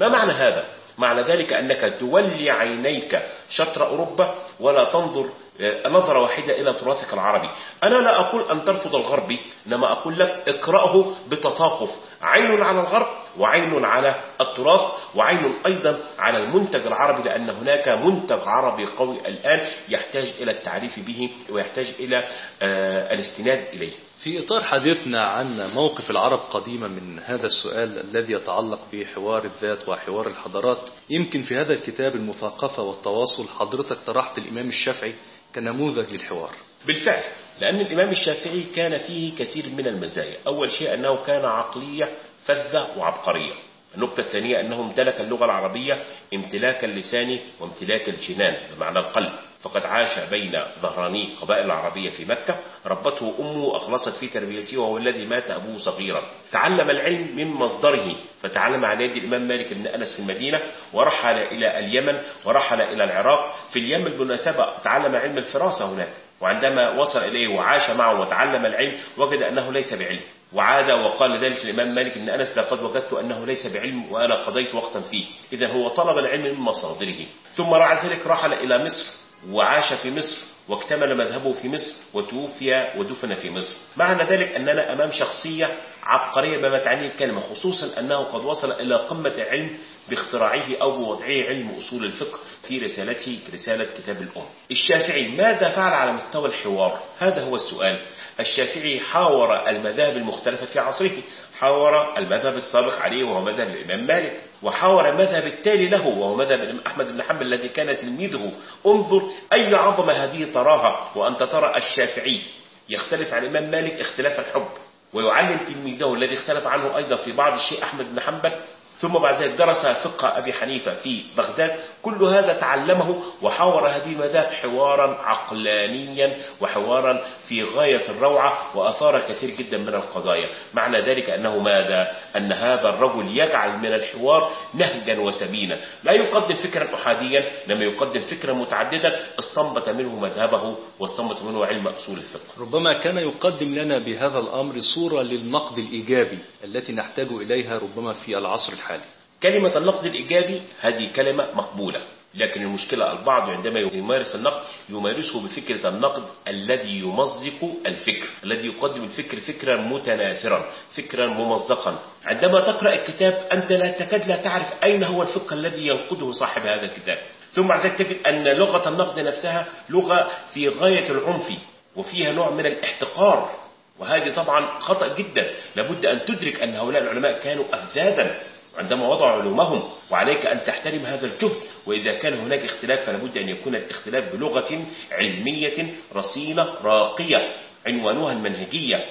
[0.00, 0.64] ما معنى هذا؟
[0.98, 5.28] معنى ذلك أنك تولي عينيك شطر أوروبا ولا تنظر
[5.60, 7.48] آه، نظرة واحدة إلى تراثك العربي.
[7.84, 11.90] أنا لا أقول أن ترفض الغربي إنما أقول لك اقرأه بتطاقف
[12.22, 13.06] عين على الغرب
[13.38, 14.80] وعين على التراث
[15.14, 21.30] وعين أيضا على المنتج العربي لأن هناك منتج عربي قوي الآن يحتاج إلى التعريف به
[21.50, 22.24] ويحتاج إلى
[22.62, 23.92] آه، الاستناد إليه.
[24.26, 30.26] في إطار حديثنا عن موقف العرب قديما من هذا السؤال الذي يتعلق بحوار الذات وحوار
[30.26, 30.90] الحضارات.
[31.10, 35.14] يمكن في هذا الكتاب المثقفة والتواصل حضرتك طرحت الإمام الشافعي
[35.54, 36.50] كنموذج للحوار.
[36.86, 37.22] بالفعل
[37.60, 40.36] لأن الإمام الشافعي كان فيه كثير من المزايا.
[40.46, 42.08] أول شيء أنه كان عقلية
[42.44, 43.54] فذة وعبقرية.
[43.94, 46.04] النقطة الثانية أنه امتلك اللغة العربية
[46.34, 49.32] امتلاك اللسان وامتلاك الجنان بمعنى القلب.
[49.62, 52.58] فقد عاش بين ظهراني قبائل العربية في مكة.
[52.86, 56.22] ربته أمه وأخلصت في تربيته وهو الذي مات أبوه صغيرا.
[56.52, 61.78] تعلم العلم من مصدره فتعلم على يد الإمام مالك بن أنس في المدينة ورحل إلى
[61.78, 63.56] اليمن ورحل إلى العراق.
[63.72, 66.08] في اليمن بالمناسبة تعلم علم الفراسة هناك
[66.40, 70.20] وعندما وصل إليه وعاش معه وتعلم العلم وجد أنه ليس بعلم.
[70.52, 75.00] وعاد وقال ذلك الإمام مالك بن أنس لقد وجدت أنه ليس بعلم وأنا قضيت وقتا
[75.00, 75.24] فيه.
[75.52, 77.26] إذا هو طلب العلم من مصادره.
[77.52, 79.25] ثم بعد ذلك رحل إلى مصر.
[79.50, 83.76] وعاش في مصر واكتمل مذهبه في مصر وتوفي ودفن في مصر.
[83.96, 89.30] معنى ذلك أننا أمام شخصية عبقرية بما تعنيه الكلمة خصوصا أنه قد وصل إلى قمة
[89.30, 89.70] العلم
[90.08, 94.46] باختراعه أو بوضعه علم أصول الفقه في رسالته رسالة كتاب الأم.
[94.70, 98.00] الشافعي ماذا فعل على مستوى الحوار؟ هذا هو السؤال.
[98.40, 101.10] الشافعي حاور المذاهب المختلفة في عصره
[101.58, 106.82] حاور المذهب السابق عليه وهو مذهب الإمام مالك وحاور المذهب التالي له وهو مذهب الإمام
[106.86, 108.52] أحمد بن حنبل الذي كان تلميذه
[108.86, 112.40] انظر أي عظمة هذه تراها وأنت ترى الشافعي.
[112.88, 114.68] يختلف عن الإمام مالك اختلاف الحب
[115.12, 118.52] ويعلم تلميذه الذي اختلف عنه أيضا في بعض الشيء أحمد بن حنبل
[118.98, 124.52] ثم بعد ذلك درس فقه أبي حنيفة في بغداد كل هذا تعلمه وحاور هذه المذاهب
[124.52, 130.48] حوارا عقلانيا وحوارا في غاية الروعة وأثار كثير جدا من القضايا.
[130.74, 135.78] معنى ذلك أنه ماذا؟ أن هذا الرجل يجعل من الحوار نهجا وسبيلا.
[136.04, 142.18] لا يقدم فكرا أحاديا لما يقدم فكرا متعددا استنبط منه مذهبه واستنبط منه علم أصول
[142.18, 142.60] الفقه.
[142.60, 148.72] ربما كان يقدم لنا بهذا الأمر صورة للنقد الإيجابي التي نحتاج إليها ربما في العصر
[148.72, 149.15] الحالي.
[149.42, 152.00] كلمة النقد الإيجابي هذه كلمة مقبولة.
[152.34, 159.40] لكن المشكلة البعض عندما يمارس النقد يمارسه بفكرة النقد الذي يمزق الفكر الذي يقدم الفكر
[159.40, 160.66] فكرا متناثرا
[160.96, 161.98] فكرا ممزقا.
[162.26, 166.84] عندما تقرأ الكتاب أنت لا تكاد لا تعرف أين هو الفقه الذي ينقده صاحب هذا
[166.84, 167.18] الكتاب.
[167.52, 171.48] ثم بعد ذلك تجد أن لغة النقد نفسها لغة في غاية العنف
[171.96, 173.50] وفيها نوع من الاحتقار.
[173.98, 175.50] وهذه طبعا خطأ جدا.
[175.76, 178.40] لابد أن تدرك أن هؤلاء العلماء كانوا أفذاذا.
[178.78, 181.56] عندما وضعوا علومهم وعليك أن تحترم هذا الجهد
[181.86, 187.52] وإذا كان هناك اختلاف فلابد أن يكون الاختلاف بلغة علمية رصينة راقية
[187.86, 189.04] عنوانها المنهجية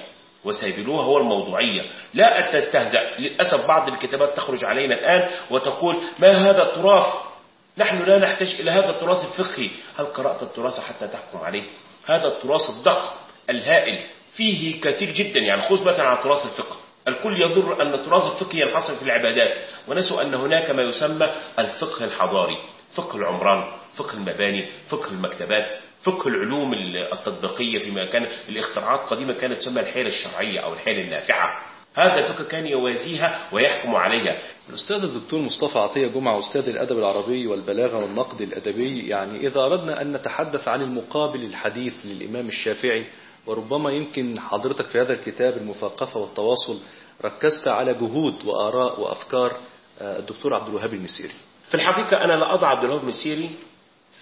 [0.44, 1.82] وسيدلوها هو الموضوعية.
[2.14, 7.06] لا أن تستهزأ للأسف بعض الكتابات تخرج علينا الآن وتقول ما هذا التراث؟
[7.78, 9.70] نحن لا نحتاج إلى هذا التراث الفقهي.
[9.98, 11.62] هل قرأت التراث حتى تحكم عليه؟
[12.06, 13.14] هذا التراث الضخم
[13.50, 13.98] الهائل
[14.36, 16.76] فيه كثير جدا يعني خذ مثلا عن تراث الفقه.
[17.08, 19.56] الكل يظن أن التراث الفقهي ينحصر في العبادات
[19.88, 22.56] ونسوا أن هناك ما يسمى الفقه الحضاري
[22.94, 23.64] فقه العمران
[23.96, 25.66] فقه المباني فقه المكتبات
[26.02, 26.74] فقه العلوم
[27.12, 31.60] التطبيقية فيما كان الاختراعات قديما كانت تسمى الحيل الشرعية أو الحيل النافعة.
[31.94, 34.38] هذا الفقه كان يوازيها ويحكم عليها.
[34.68, 40.12] الأستاذ الدكتور مصطفى عطية جمعة أستاذ الأدب العربي والبلاغة والنقد الأدبي يعني إذا أردنا أن
[40.12, 43.06] نتحدث عن المقابل الحديث للإمام الشافعي
[43.46, 46.80] وربما يمكن حضرتك في هذا الكتاب المثقفة والتواصل
[47.24, 49.60] ركزت على جهود وآراء وأفكار
[50.00, 51.34] آه، الدكتور عبد الوهاب المسيري.
[51.68, 53.50] في الحقيقة أنا لا أضع عبد الوهاب المسيري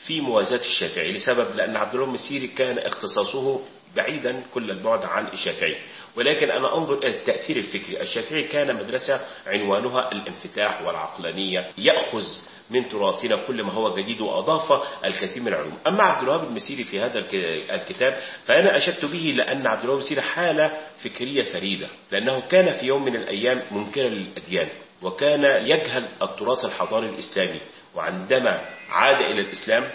[0.07, 3.61] في موازاة الشافعي لسبب؟ لأن عبد الوهاب المسيري كان اختصاصه
[3.97, 5.77] بعيدا كل البعد عن الشافعي.
[6.17, 8.01] ولكن أنا أنظر إلى التأثير الفكري.
[8.01, 12.25] الشافعي كان مدرسة عنوانها الانفتاح والعقلانية يأخذ
[12.71, 15.79] من تراثنا كل ما هو جديد وأضاف الكثير من العلوم.
[15.89, 17.35] أما عبد الوهاب المسيري في هذا الك-
[17.71, 23.05] الكتاب فأنا أشدت به لأن عبد الوهاب المسيري حالة فكرية فريدة لأنه كان في يوم
[23.05, 24.69] من الأيام منكرا للأديان
[25.03, 27.61] وكان يجهل التراث الحضاري الإسلامي
[27.95, 28.61] وعندما
[28.91, 29.91] عاد إلى الإسلام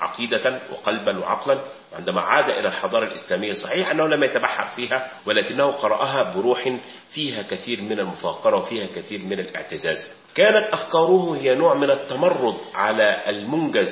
[0.00, 1.58] عقيدة وقلبا وعقلا
[1.92, 6.76] وعندما عاد إلى الحضارة الإسلامية صحيح أنه لم يتبحر فيها ولكنه قرأها بروح
[7.14, 10.10] فيها كثير من المفاقرة وفيها كثير من الاعتزاز.
[10.34, 13.88] كانت أفكاره هي نوع من التمرد على المنجز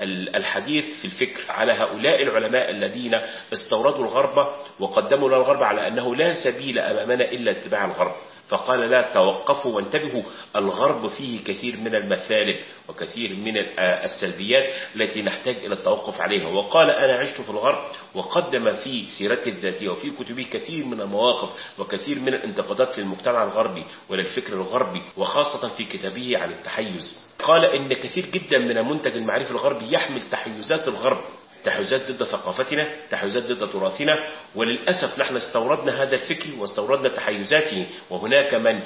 [0.00, 3.20] ال- الحديث في الفكر على هؤلاء العلماء الذين
[3.52, 4.46] استوردوا الغرب
[4.80, 8.14] وقدموا لنا الغرب على أنه لا سبيل أمامنا إلا اتباع الغرب.
[8.50, 10.22] فقال لا توقفوا وانتبهوا.
[10.56, 12.56] الغرب فيه كثير من المثالب
[12.88, 16.48] وكثير من آه السلبيات التي نحتاج إلى التوقف عليها.
[16.48, 17.84] وقال أنا عشت في الغرب
[18.14, 21.48] وقدم في سيرته الذاتية وفي كتبه كثير من المواقف
[21.78, 27.30] وكثير من الانتقادات للمجتمع الغربي وللفكر الغربي وخاصة في كتابه عن التحيز.
[27.42, 31.20] قال إن كثير جدا من المنتج المعرفي الغربي يحمل تحيزات الغرب.
[31.64, 34.18] تحيزات ضد ثقافتنا تحيزات ضد تراثنا
[34.54, 37.86] وللأسف نحن استوردنا هذا الفكر واستوردنا تحيزاته.
[38.10, 38.80] وهناك من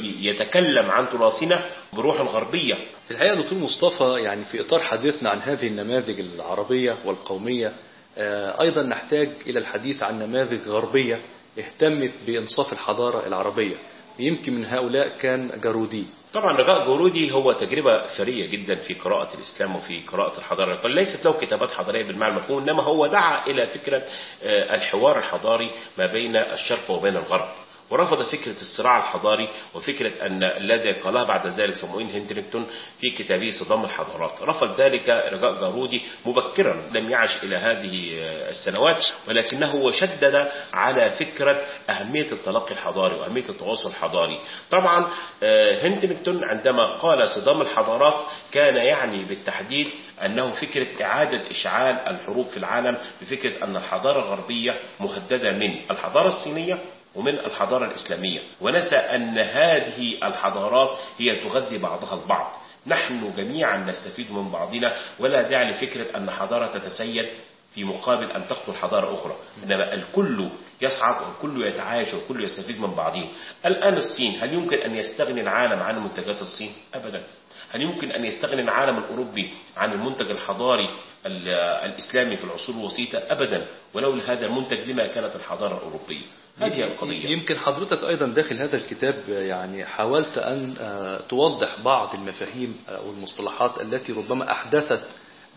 [0.00, 2.74] يتكلم عن تراثنا بروح غربية.
[3.04, 7.72] في الحقيقة دكتور مصطفى يعني في إطار حديثنا عن هذه النماذج العربية والقومية
[8.18, 11.18] آه، أيضا نحتاج إلى الحديث عن نماذج غربية
[11.58, 13.76] اهتمت بإنصاف الحضارة العربية.
[14.18, 16.04] يمكن من هؤلاء كان جارودي.
[16.34, 20.88] طبعا رجاء جورودي هو تجربة ثرية جدا في قراءة الإسلام وفي قراءة الحضارة.
[20.88, 24.02] ليست له كتابات حضارية بالمعنى المفهوم إنما هو دعا إلى فكرة
[24.42, 27.48] آه، الحوار الحضاري ما بين الشرق وبين الغرب.
[27.90, 32.66] ورفض فكرة الصراع الحضاري وفكرة أن الذي قالها بعد ذلك صموئيل هنتنجتون
[33.00, 34.42] في كتابه صدام الحضارات.
[34.42, 38.10] رفض ذلك رجاء جارودي مبكرا لم يعش إلى هذه
[38.50, 44.40] السنوات ولكنه شدد على فكرة أهمية التلقي الحضاري وأهمية التواصل الحضاري.
[44.70, 45.06] طبعا
[45.42, 48.14] آه، هنتنجتون عندما قال صدام الحضارات
[48.52, 49.86] كان يعني بالتحديد
[50.24, 56.78] أنه فكرة إعادة إشعال الحروب في العالم بفكرة أن الحضارة الغربية مهددة من الحضارة الصينية
[57.14, 58.40] ومن الحضارة الإسلامية.
[58.60, 62.52] ونسى أن هذه الحضارات هي تغذي بعضها البعض.
[62.86, 67.26] نحن جميعا نستفيد من بعضنا ولا داعي لفكرة أن حضارة تتسيد
[67.74, 69.36] في مقابل أن تقتل حضارة أخرى.
[69.64, 70.48] إنما الكل
[70.80, 73.24] يصعد والكل يتعايش والكل يستفيد من بعضه.
[73.66, 77.22] الآن الصين هل يمكن أن يستغني العالم عن منتجات الصين؟ أبدا.
[77.70, 80.88] هل يمكن أن يستغني العالم الأوروبي عن المنتج الحضاري
[81.26, 81.48] ال-
[81.90, 83.66] الإسلامي في العصور الوسيطة؟ أبدا.
[83.94, 86.22] ولولا هذا المنتج لما كانت الحضارة الأوروبية؟
[86.60, 87.28] هذه القضية.
[87.28, 93.80] يمكن حضرتك أيضا داخل هذا الكتاب يعني حاولت أن آه، توضح بعض المفاهيم أو المصطلحات
[93.80, 95.02] التي ربما أحدثت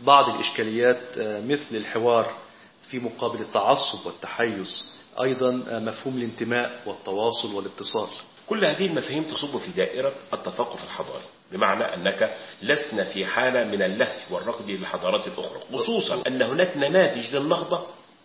[0.04, 2.34] بعض الإشكاليات آه، مثل الحوار
[2.90, 4.86] في مقابل التعصب والتحيز
[5.24, 8.10] أيضا آه، مفهوم الانتماء والتواصل والاتصال.
[8.48, 14.32] كل هذه المفاهيم تصب في دائرة التثقف الحضاري بمعنى أنك لسنا في حالة من اللهث
[14.32, 17.82] والركض للحضارات الأخرى خصوصا أن هناك نماذج للنهضة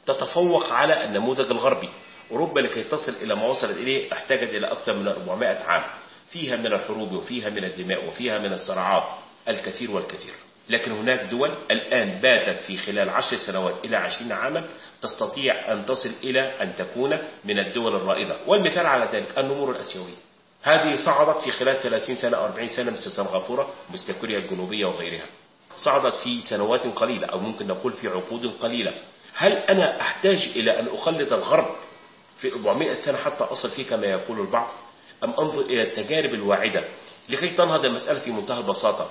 [0.06, 1.88] تتفوق على النموذج الغربي.
[2.30, 5.82] أوروبا لكي تصل إلى ما وصلت إليه أحتاجت إلى أكثر من 400 عام.
[6.30, 9.04] فيها من الحروب وفيها من الدماء وفيها من الصراعات
[9.48, 10.34] الكثير والكثير.
[10.68, 14.64] لكن هناك دول الآن باتت في خلال عشر سنوات إلى عشرين عاما
[15.02, 18.36] تستطيع أن تصل إلى أن تكون من الدول الرائدة.
[18.46, 20.16] والمثال على ذلك النمور الأسيوية.
[20.62, 25.26] هذه صعدت في خلال 30 سنة أو 40 سنة مثل سنغافورة مثل كوريا الجنوبية وغيرها.
[25.76, 28.92] صعدت في سنوات قليلة أو ممكن نقول في عقود قليلة.
[29.34, 31.66] هل أنا أحتاج إلى أن أخلد الغرب
[32.41, 34.68] في 400 سنة حتى أصل فيه كما يقول البعض.
[35.24, 36.84] أم أنظر إلى التجارب الواعدة
[37.28, 39.11] لكي تنهض المسألة في منتهى البساطة.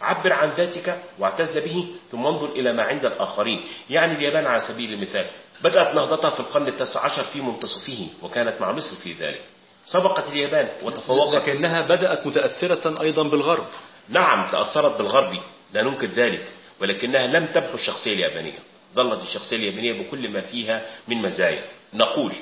[0.00, 3.60] عبر عن ذاتك واعتز به ثم انظر إلى ما عند الآخرين.
[3.90, 5.26] يعني اليابان على سبيل المثال.
[5.62, 9.40] بدأت نهضتها في القرن التاسع عشر في منتصفه وكانت مع مصر في ذلك.
[9.86, 11.34] سبقت اليابان وتفوقت.
[11.34, 13.66] لكنها بدأت متأثرة أيضا بالغرب.
[14.08, 15.40] نعم تأثرت بالغربي
[15.72, 16.48] لا ننكر ذلك.
[16.80, 18.58] ولكنها لم تمحو الشخصية اليابانية.
[18.94, 21.62] ظلت الشخصية اليابانية بكل ما فيها من مزايا.
[21.94, 22.32] نقول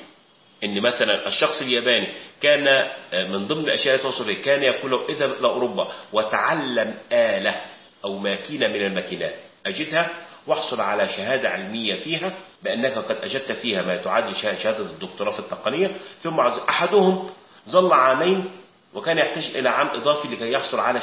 [0.63, 2.07] إن مثلا الشخص الياباني
[2.41, 2.87] كان
[3.31, 7.61] من ضمن الاشياء التي توصل كان يقول له اذهب إلى أوروبا وتعلم آلة
[8.05, 9.33] أو ماكينة من الماكينات.
[9.65, 10.09] أجدها
[10.47, 12.31] واحصل على شهادة علمية فيها
[12.63, 15.91] بأنك قد أجدت فيها ما تعادل شهادة الدكتوراه في التقنية.
[16.23, 16.39] ثم
[16.69, 17.29] أحدهم
[17.69, 18.51] ظل عامين
[18.93, 20.97] وكان يحتاج إلى عام إضافي لكي يحصل على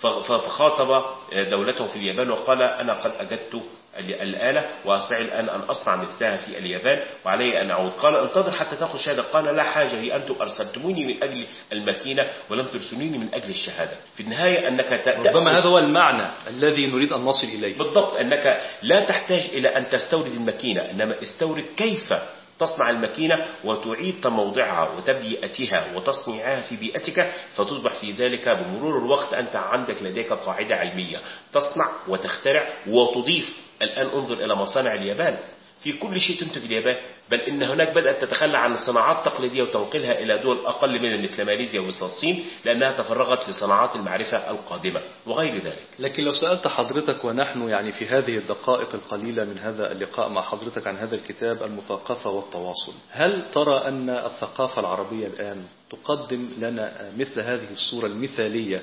[0.00, 3.60] ف- فخاطب دولته في اليابان وقال أنا قد أجدت ال-
[3.98, 7.00] الآلة وأستطيع الآن أن أصنع مثلها في اليابان.
[7.24, 7.92] وعلي أن أعود.
[7.92, 9.22] قال انتظر حتى تأخذ شهادة.
[9.22, 10.00] قال لا حاجة.
[10.00, 13.96] هي أنتم أرسلتموني من أجل الماكينة ولم ترسلوني من أجل الشهادة.
[14.16, 17.78] في النهاية أنك ربما هذا هو المعنى الذي نريد أن نصل إليه.
[17.78, 22.12] بالضبط أنك لا تحتاج إلى أن تستورد الماكينة إنما استورد كيف
[22.60, 27.32] تصنع الماكينة وتعيد موضعها وتبيئتها وتصنيعها في بيئتك.
[27.54, 31.18] فتصبح في ذلك بمرور الوقت أنت عندك لديك قاعدة علمية.
[31.52, 35.38] تصنع وتخترع وتضيف الآن انظر إلى مصانع اليابان.
[35.82, 36.96] في كل شيء تنتج اليابان
[37.30, 41.80] بل إن هناك بدأت تتخلى عن الصناعات التقليدية وتنقلها إلى دول أقل منها مثل ماليزيا
[41.80, 45.86] ومثل الصين لأنها تفرغت لصناعات المعرفة القادمة وغير ذلك.
[45.98, 50.86] لكن لو سألت حضرتك ونحن يعني في هذه الدقائق القليلة من هذا اللقاء مع حضرتك
[50.86, 57.72] عن هذا الكتاب المثقفة والتواصل هل ترى أن الثقافة العربية الآن تقدم لنا مثل هذه
[57.72, 58.80] الصورة المثالية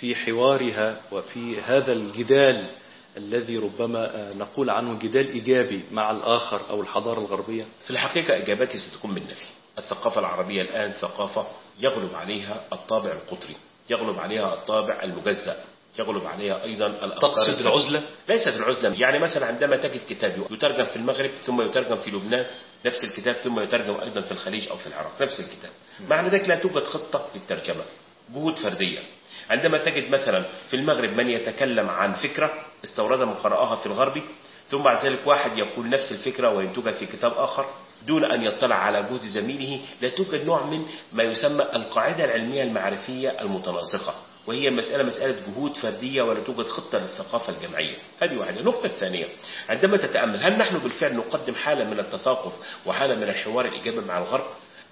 [0.00, 2.64] في حوارها وفي هذا الجدال
[3.16, 7.64] الذي ربما نقول عنه جدال إيجابي مع الآخر أو الحضارة الغربية.
[7.84, 9.46] في الحقيقة إجابتي ستكون بالنفي
[9.78, 11.46] الثقافة العربية الآن ثقافة
[11.80, 13.56] يغلب عليها الطابع القطري
[13.90, 15.64] يغلب عليها الطابع المجزأ
[15.98, 17.66] يغلب عليها أيضا الأفكار تقصد.
[17.66, 18.94] العزلة؟ ليست العزلة.
[19.00, 22.46] يعني مثلا عندما تجد كتاب يترجم في المغرب ثم يترجم في لبنان
[22.86, 25.70] نفس الكتاب ثم يترجم أيضا في الخليج أو في العراق نفس الكتاب.
[26.08, 27.84] معنى ذلك لا توجد خطة للترجمة.
[28.34, 28.98] جهود فردية.
[29.50, 34.22] عندما تجد مثلا في المغرب من يتكلم عن فكرة استوردها من قرأها في الغرب
[34.70, 37.66] ثم بعد ذلك واحد يقول نفس الفكرة وينتجها في كتاب آخر
[38.06, 43.28] دون أن يطلع على جهد زميله لا توجد نوع من ما يسمى القاعدة العلمية المعرفية
[43.40, 44.14] المتناسقة
[44.46, 48.60] وهي مسألة مسألة جهود فردية ولا توجد خطة للثقافة الجمعية هذه واحدة.
[48.60, 49.26] النقطة الثانية
[49.68, 52.52] عندما تتأمل هل نحن بالفعل نقدم حالة من التثاقف
[52.86, 54.44] وحالة من الحوار الإيجابي مع الغرب؟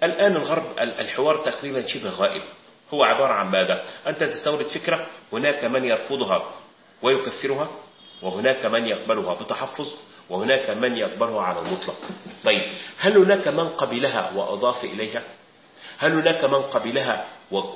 [0.03, 2.41] الآن الغرب ال- الحوار تقريبا شبه غائب.
[2.93, 6.43] هو عبارة عن ماذا؟ أنت تستورد فكرة هناك من يرفضها.
[7.05, 7.67] ويكفرها
[8.21, 9.87] وهناك من يقبلها بتحفظ
[10.29, 11.95] وهناك من يقبلها على المطلق.
[12.43, 12.61] طيب
[12.97, 15.23] هل هناك من قبلها وأضاف إليها؟
[15.97, 17.25] هل هناك من قبلها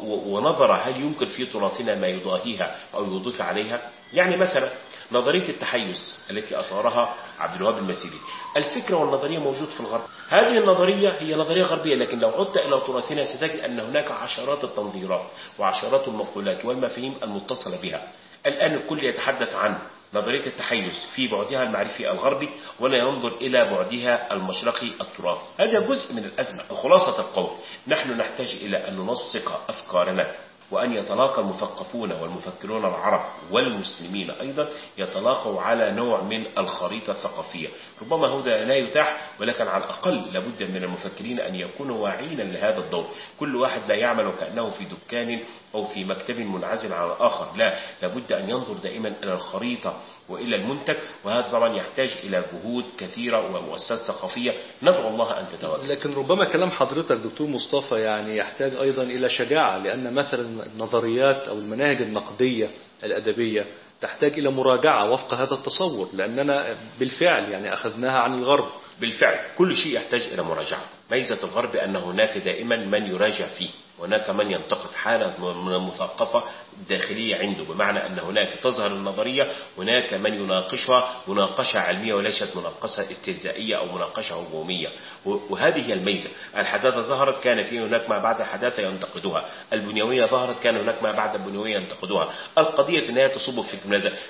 [0.06, 4.72] ونظر هل يمكن في تراثنا ما يضاهيها أو يضيف عليها؟ يعني مثلا
[5.12, 8.20] نظرية التحيز التي أثارها عبد الوهاب المسيري
[8.58, 10.02] الفكرة والنظرية موجود في الغرب.
[10.30, 15.26] هذه النظرية هي نظرية غربية لكن لو عدت إلى تراثنا ستجد أن هناك عشرات التنظيرات
[15.60, 18.08] وعشرات المقولات والمفاهيم المتصلة بها.
[18.46, 19.78] الآن الكل يتحدث عن
[20.14, 26.24] نظرية التحيز في بعدها المعرفي الغربي ولا ينظر إلى بعدها المشرقي التراثي هذا جزء من
[26.26, 27.50] الأزمة خلاصة القول
[27.88, 30.36] نحن نحتاج إلى أن ننسق أفكارنا.
[30.72, 37.68] وأن يتلاقى المثقفون والمفكرون العرب والمسلمين أيضا يتلاقوا على نوع من الخريطة الثقافية.
[38.02, 43.06] ربما هذا لا يتاح ولكن على الأقل لابد من المفكرين أن يكونوا واعين لهذا الدور.
[43.40, 45.40] كل واحد لا يعمل وكأنه في دكان
[45.76, 47.58] أو في مكتب منعزل عن الآخر.
[47.58, 49.94] لا لابد أن ينظر دائما إلى الخريطة
[50.30, 54.54] وإلى المنتج وهذا طبعا يحتاج إلى جهود كثيرة ومؤسسات ثقافية
[54.84, 59.78] ندعو الله أن تتواجد لكن ربما كلام حضرتك دكتور مصطفى يعني يحتاج أيضا إلى شجاعة
[59.78, 62.70] لأن مثلا النظريات أو المناهج النقدية
[63.04, 63.66] الأدبية
[64.02, 68.66] تحتاج إلى مراجعة وفق هذا التصور لأننا بالفعل يعني أخذناها عن الغرب.
[69.02, 70.82] بالفعل كل شيء يحتاج إلى مراجعة.
[71.12, 73.70] ميزة الغرب أن هناك دائما من يراجع فيه.
[74.02, 76.44] هناك من ينتقد حالة من المثقفة
[76.78, 83.76] الداخلية عنده بمعنى أن هناك تظهر النظرية هناك من يناقشها مناقشة علمية وليست مناقشة استهزائية
[83.76, 84.88] أو مناقشة هجومية
[85.26, 86.30] وهذه هي الميزة.
[86.58, 89.46] الحداثة ظهرت كان في هناك ما بعد الحداثة ينتقدها.
[89.74, 92.30] البنيوية ظهرت كان هناك ما بعد البنيوية ينتقدها.
[92.58, 93.78] القضية النهاية تصب في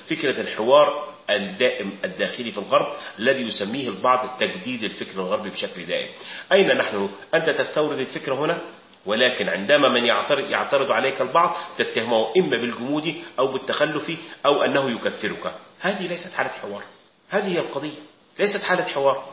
[0.10, 2.88] فكرة الحوار الدائم الداخلي في الغرب
[3.20, 6.08] الذي يسميه البعض تجديد الفكر الغربي بشكل دائم.
[6.54, 8.62] أين نحن؟ أنت تستورد الفكرة هنا؟
[9.06, 14.12] ولكن عندما من يعترض, يعترض عليك البعض تتهمه إما بالجمود أو بالتخلف
[14.46, 15.52] أو أنه يكفرك.
[15.80, 16.84] هذه ليست حالة حوار.
[17.30, 18.00] هذه هي القضية.
[18.40, 19.24] ليست حالة حوار.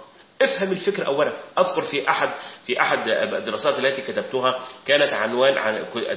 [0.42, 1.32] افهم الفكر أولا.
[1.58, 2.30] أذكر في أحد
[2.66, 5.74] في أحد الدراسات التي كتبتها كانت عنوان عن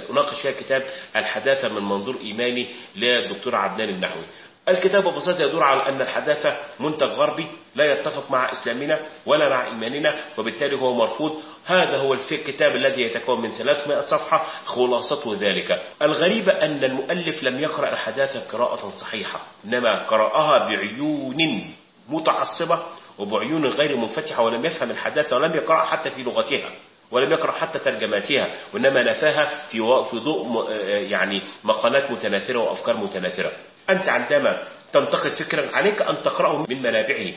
[0.10, 0.84] أناقش فيها كتاب
[1.16, 4.24] الحداثة من منظور إيماني للدكتور عدنان النحوي.
[4.70, 10.16] الكتاب ببساطة يدور على أن الحداثة منتج غربي لا يتفق مع إسلامنا ولا مع إيماننا
[10.38, 11.42] وبالتالي هو مرفوض.
[11.66, 15.82] هذا هو الكتاب الذي يتكون من 300 صفحة خلاصته ذلك.
[16.02, 21.74] الغريب أن المؤلف لم يقرأ الحداثة قراءة صحيحة إنما قرأها بعيون
[22.10, 22.80] متعصبة
[23.18, 26.70] وبعيون غير منفتحة ولم يفهم الحداثة ولم يقرأ حتى في لغتها
[27.12, 33.52] ولم يقرأ حتى ترجماتها وإنما نفاها في ضوء يعني مقالات متناثرة وأفكار متناثرة.
[33.90, 34.64] أنت عندما
[34.94, 37.32] تنتقد فكرا عليك أن تقرأه من منابعه.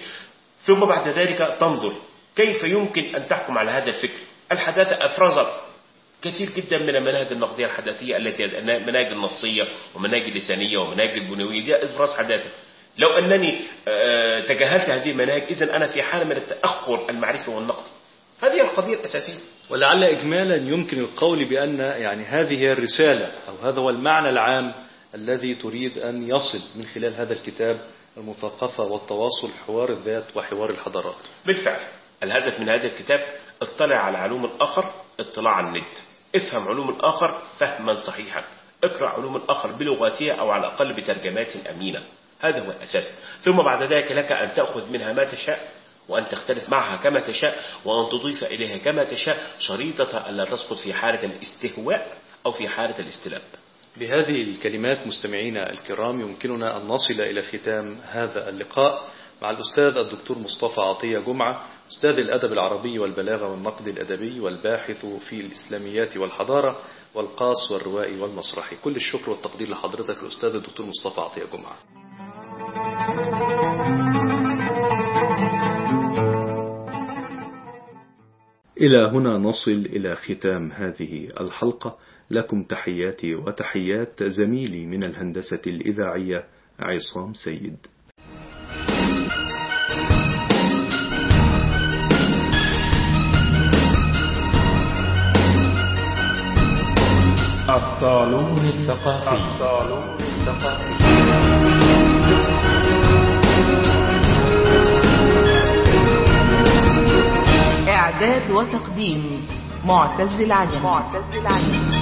[0.66, 1.92] ثم بعد ذلك تنظر
[2.36, 4.18] كيف يمكن أن تحكم على هذا الفكر.
[4.52, 5.52] الحداثة أفرزت
[6.22, 12.08] كثير جدا من المناهج النقدية الحداثية التي المناهج النصية ومناهج اللسانية ومناهج البنيوية دي إفراز
[12.18, 12.50] حداثة.
[12.98, 17.84] لو أنني آه، تجاهلت هذه المناهج إذا أنا في حالة من التأخر المعرفي والنقد.
[18.42, 19.38] هذه القضية الأساسية.
[19.70, 24.72] ولعل إجمالا يمكن القول بأن يعني هذه هي الرسالة أو هذا هو المعنى العام
[25.14, 27.80] الذي تريد أن يصل من خلال هذا الكتاب
[28.16, 31.28] المثقفة والتواصل حوار الذات وحوار الحضارات.
[31.46, 31.80] بالفعل.
[32.22, 33.26] الهدف من هذا الكتاب
[33.62, 34.90] اطلع على علوم الآخر
[35.20, 35.82] اطلاع الند
[36.36, 38.44] افهم علوم الآخر فهما صحيحا.
[38.84, 42.02] اقرأ علوم الآخر بلغاتها أو على الأقل بترجمات أمينة.
[42.40, 43.04] هذا هو الأساس.
[43.44, 45.72] ثم بعد ذلك لك أن تأخذ منها ما تشاء
[46.08, 51.24] وأن تختلف معها كما تشاء وأن تضيف إليها كما تشاء شريطة ألا تسقط في حالة
[51.24, 53.42] الاستهواء أو في حالة الاستلاب.
[53.96, 59.04] بهذه الكلمات مستمعينا الكرام يمكننا أن نصل إلى ختام هذا اللقاء
[59.42, 66.16] مع الأستاذ الدكتور مصطفى عطية جمعة أستاذ الأدب العربي والبلاغة والنقد الأدبي والباحث في الإسلاميات
[66.16, 66.78] والحضارة
[67.14, 68.76] والقاص والروائي والمسرحي.
[68.76, 71.76] كل الشكر والتقدير لحضرتك الأستاذ الدكتور مصطفى عطية جمعة.
[78.80, 81.98] إلى هنا نصل إلى ختام هذه الحلقة.
[82.32, 86.44] لكم تحياتي وتحيات زميلي من الهندسة الإذاعية
[86.80, 87.76] عصام سيد.
[97.68, 99.36] الصالون الثقافي.
[99.36, 102.02] الصالون الثقافي
[107.88, 109.46] إعداد وتقديم
[109.84, 112.01] معتز العجمي معتز العجمي